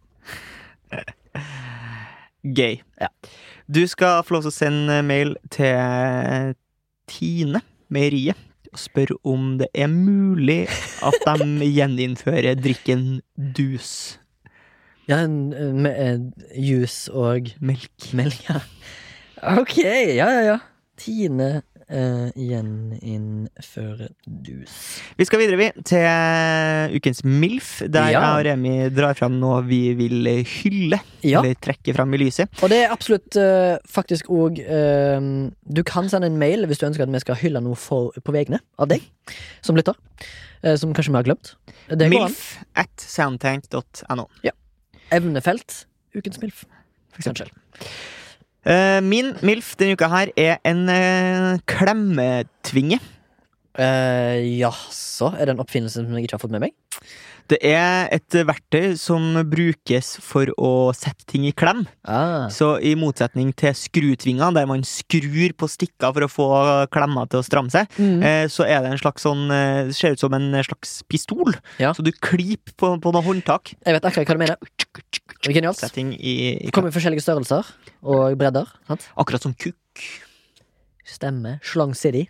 [2.45, 2.81] Gøy.
[3.01, 3.09] Ja.
[3.67, 6.57] Du skal få lov til å sende mail til
[7.09, 8.41] Tine Meieriet
[8.75, 10.65] og spørre om det er mulig
[11.05, 14.19] at de gjeninnfører drikken dus.
[15.11, 18.11] Ja, med juice og Melk.
[18.17, 18.41] melk.
[18.49, 18.61] Ja.
[19.61, 20.59] Ok, ja, ja, ja.
[20.97, 21.49] Tine
[21.91, 24.73] uh, gjeninnføre dus.
[25.19, 28.21] Vi skal videre, vi, til ukens MILF, der Ja.
[28.23, 31.01] jeg og Remi drar fram noe vi vil hylle.
[31.27, 31.43] Ja.
[31.43, 32.49] Eller trekke fram i lyset.
[32.63, 34.63] Og det er absolutt eh, faktisk òg
[35.67, 38.33] Du kan sende en mail hvis du ønsker at vi skal hylle noe for, på
[38.33, 39.05] vegne av deg
[39.61, 39.95] som lytter.
[40.63, 41.55] eh, som kanskje vi har glemt.
[41.91, 44.29] MILF at soundtank.no.
[45.13, 45.85] Evnefelt.
[46.15, 46.65] Ukens MILF.
[47.13, 47.51] For eksempel.
[48.65, 53.01] Eh, min MILF denne uka her er en uh, klemmetvinge.
[53.75, 56.77] Uh, Jaså, er det en oppfinnelse som jeg ikke har fått med meg?
[57.53, 61.83] Det er et verktøy som brukes for å sette ting i klem.
[62.09, 62.47] Ah.
[62.49, 66.47] Så i motsetning til skrutvinger, der man skrur på stikker for å få
[66.95, 68.23] klemmer til å stramme seg, Mm.
[68.25, 71.53] eh, så er det en slags sånn eh, Det ser ut som en slags pistol.
[71.79, 71.93] Ja.
[71.93, 73.75] Så du kliper på, på noen håndtak.
[73.85, 74.57] Jeg vet akkurat hva du mener.
[75.45, 75.77] Genialt.
[75.77, 77.69] Setter i, i Det kommer i forskjellige størrelser
[78.03, 78.65] og bredder.
[78.89, 79.05] Sant?
[79.21, 79.77] Akkurat som kukk.
[81.05, 81.59] Stemme.
[81.63, 82.29] Slang City.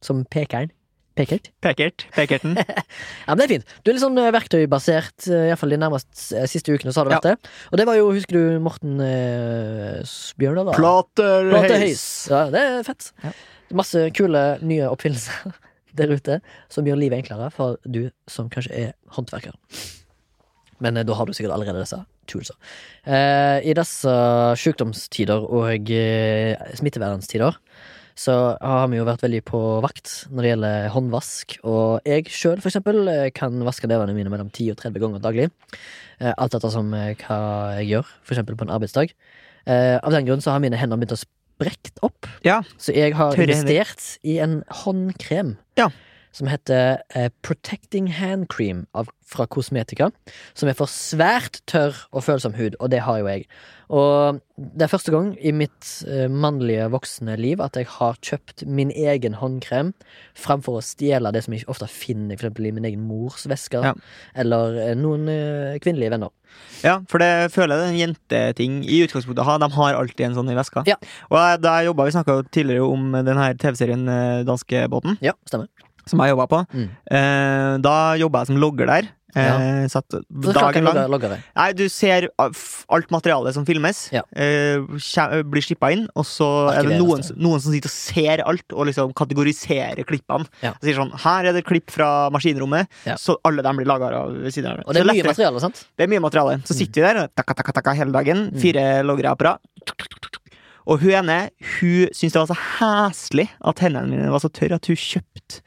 [0.00, 0.70] Som pekeren.
[1.18, 1.50] Pekert.
[1.60, 2.06] Pekert.
[2.14, 2.54] Pekerten.
[3.26, 3.72] Ja, men det er fint.
[3.84, 6.94] Du er litt sånn eh, verktøybasert, eh, iallfall de nærmest eh, siste ukene.
[6.94, 7.50] så har du vært det.
[7.70, 10.70] Og det var jo, husker du, Morten eh, Bjørndal?
[10.70, 10.76] da?
[10.78, 12.04] Plater Plateheis.
[12.30, 13.10] Ja, det er fett.
[13.24, 13.34] Ja.
[13.82, 15.54] Masse kule nye oppfinnelser
[15.98, 16.40] der ute
[16.72, 19.54] som gjør livet enklere for du som kanskje er håndverker.
[20.80, 22.00] Men eh, da har du sikkert allerede disse
[22.30, 22.54] toolsa.
[23.04, 24.16] Eh, I disse
[24.62, 27.58] sykdomstider og eh, smittevernstider
[28.20, 31.54] så har vi jo vært veldig på vakt når det gjelder håndvask.
[31.64, 35.46] Og jeg sjøl, for eksempel, kan vaske nevene mine mellom 10 og 30 ganger daglig.
[36.20, 37.38] Eh, Alt etter som eh, hva
[37.78, 39.14] jeg gjør, for eksempel på en arbeidsdag.
[39.64, 42.28] Eh, Av den grunn så har mine hender begynt å sprekke opp.
[42.44, 42.60] Ja.
[42.76, 45.56] Så jeg har investert i en håndkrem.
[45.80, 45.88] Ja.
[46.32, 50.10] Som heter eh, Protecting Hand Cream av, fra Kosmetika.
[50.54, 53.46] Som er for svært tørr og følsom hud, og det har jo jeg.
[53.90, 58.62] Og det er første gang i mitt eh, mannlige voksne liv at jeg har kjøpt
[58.70, 59.90] min egen håndkrem
[60.38, 63.82] framfor å stjele det som jeg ofte finner for eksempel i min egen mors veske.
[63.82, 63.96] Ja.
[64.38, 65.26] Eller eh, noen
[65.82, 66.30] kvinnelige venner.
[66.82, 69.58] Ja, for det føler jeg det er en jenteting i utgangspunktet å ha.
[69.62, 70.86] De har alltid en sånn i veska.
[70.86, 70.98] Ja.
[71.30, 74.06] Og da jeg jobba, Vi snakka tidligere om denne TV-serien
[74.46, 75.70] Danskebåten, Ja, stemmer.
[76.10, 76.60] Som jeg jobba på.
[76.74, 76.90] Mm.
[77.10, 79.08] Eh, da jobba jeg som logger der.
[79.30, 80.90] Eh, satt dagen lang.
[80.90, 81.32] logger, logger.
[81.54, 84.24] Nei, du ser alt materialet som filmes, Ja.
[84.34, 88.42] eh, kje- blir shippa inn, og så er det noen, noen som sitter og ser
[88.42, 90.48] alt, og liksom kategoriserer klippene.
[90.64, 90.72] Ja.
[90.74, 93.14] Og sier sånn Her er det klipp fra maskinrommet, Ja.
[93.14, 95.60] så alle dem blir laga ved siden av Og det er Så mye lettere- materiale,
[95.60, 95.84] sant?
[95.96, 96.58] det er mye materiale.
[96.66, 98.50] Så sitter vi der takka, takka, takka hele dagen.
[98.58, 99.60] Fire loggerapparat.
[100.90, 104.74] Og hun ene hun syntes det var så heslig at hendene mine var så tørre
[104.80, 105.60] at hun kjøpte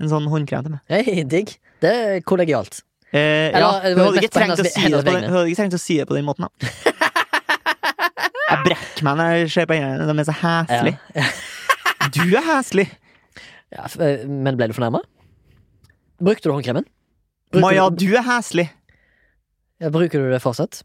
[0.00, 0.82] en sånn håndkrem til meg.
[0.92, 1.56] Hei, digg.
[1.82, 2.82] Det er kollegialt.
[3.14, 6.16] Eh, ja, hun hadde, ikke trengt å si det på den, hun si det på
[6.16, 6.48] den måten.
[6.48, 6.72] Da.
[8.46, 10.06] Jeg brekker meg når jeg ser på hendene.
[10.06, 10.98] De er så heslige.
[11.18, 11.28] Ja.
[12.14, 12.84] Du er heslig!
[13.74, 15.00] Ja, eh, men ble du fornærma?
[16.22, 16.86] Brukte du håndkremen?
[17.58, 18.68] Maja, du, du er heslig!
[19.82, 20.84] ja, bruker du det fortsatt?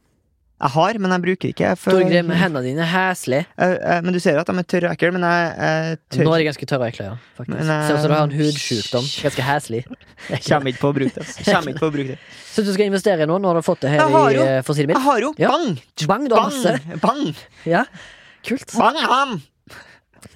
[0.62, 1.70] Jeg har, men jeg bruker ikke.
[1.80, 3.46] For, Torgrim, hendene dine er heslige.
[3.58, 6.28] Eh, eh, men du ser at de er tørre og ekle, men jeg, jeg tør
[6.28, 7.16] Nå er de ganske tørre og ekle, ja.
[7.40, 7.56] Faktisk.
[7.56, 9.08] Men, eh, Ser ut som du har en hudsjukdom.
[9.26, 9.80] Ganske heslig.
[10.52, 11.24] Kommer ikke på å bruke det.
[11.26, 11.48] altså.
[11.48, 12.20] Kommer ikke på å bruke det.
[12.54, 15.26] Så du skal investere nå, du har fått det her i å si Jeg har
[15.26, 15.50] jo Ja.
[15.56, 15.82] bang!
[16.14, 16.76] Bang, du har masse.
[17.02, 17.24] Bang!
[17.66, 17.86] Ja.
[18.46, 18.78] Kult.
[18.78, 19.40] Bang ham!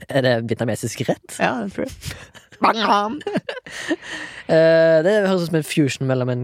[0.09, 1.37] Er det vietnamesisk rett?
[1.37, 2.17] Ja, det tror jeg.
[2.65, 3.21] Bang ham!
[4.45, 6.43] Eh, det høres ut som en fusion mellom en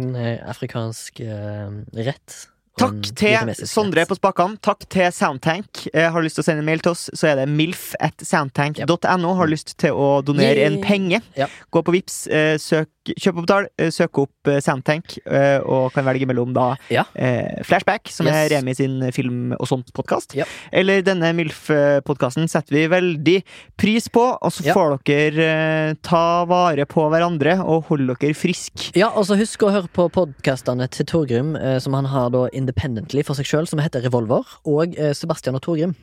[0.49, 2.37] afrikansk rett
[2.79, 4.57] Takk til Sondre på spakene.
[4.63, 5.83] Takk til Soundtank.
[5.93, 7.91] Eh, har du lyst til å sende en mail til oss, så er det milf
[7.99, 9.33] at soundtank.no.
[9.37, 11.21] Har du lyst til å donere en penge,
[11.69, 14.31] gå på Vips, eh, søk, kjøp og betal, eh, søk opp
[14.61, 17.03] Sandtank Soundtank, eh, og kan velge mellom da Ja.
[17.15, 18.35] eh, Flashback, som Yes.
[18.51, 20.45] er Remi sin film og sånt-podkast, Ja.
[20.71, 23.43] eller denne MILF-podkasten setter vi veldig
[23.77, 24.37] pris på.
[24.41, 24.73] Og så Ja.
[24.73, 28.91] får dere eh, ta vare på hverandre og holde dere friske.
[28.95, 32.47] Ja, og så husk å høre på podkastene til Torgrim, eh, som han har da
[32.53, 35.95] independently for seg sjøl, som heter Revolver, og eh, Sebastian og Torgrim.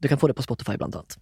[0.00, 1.16] Du kan få det på Spotify, blant annet.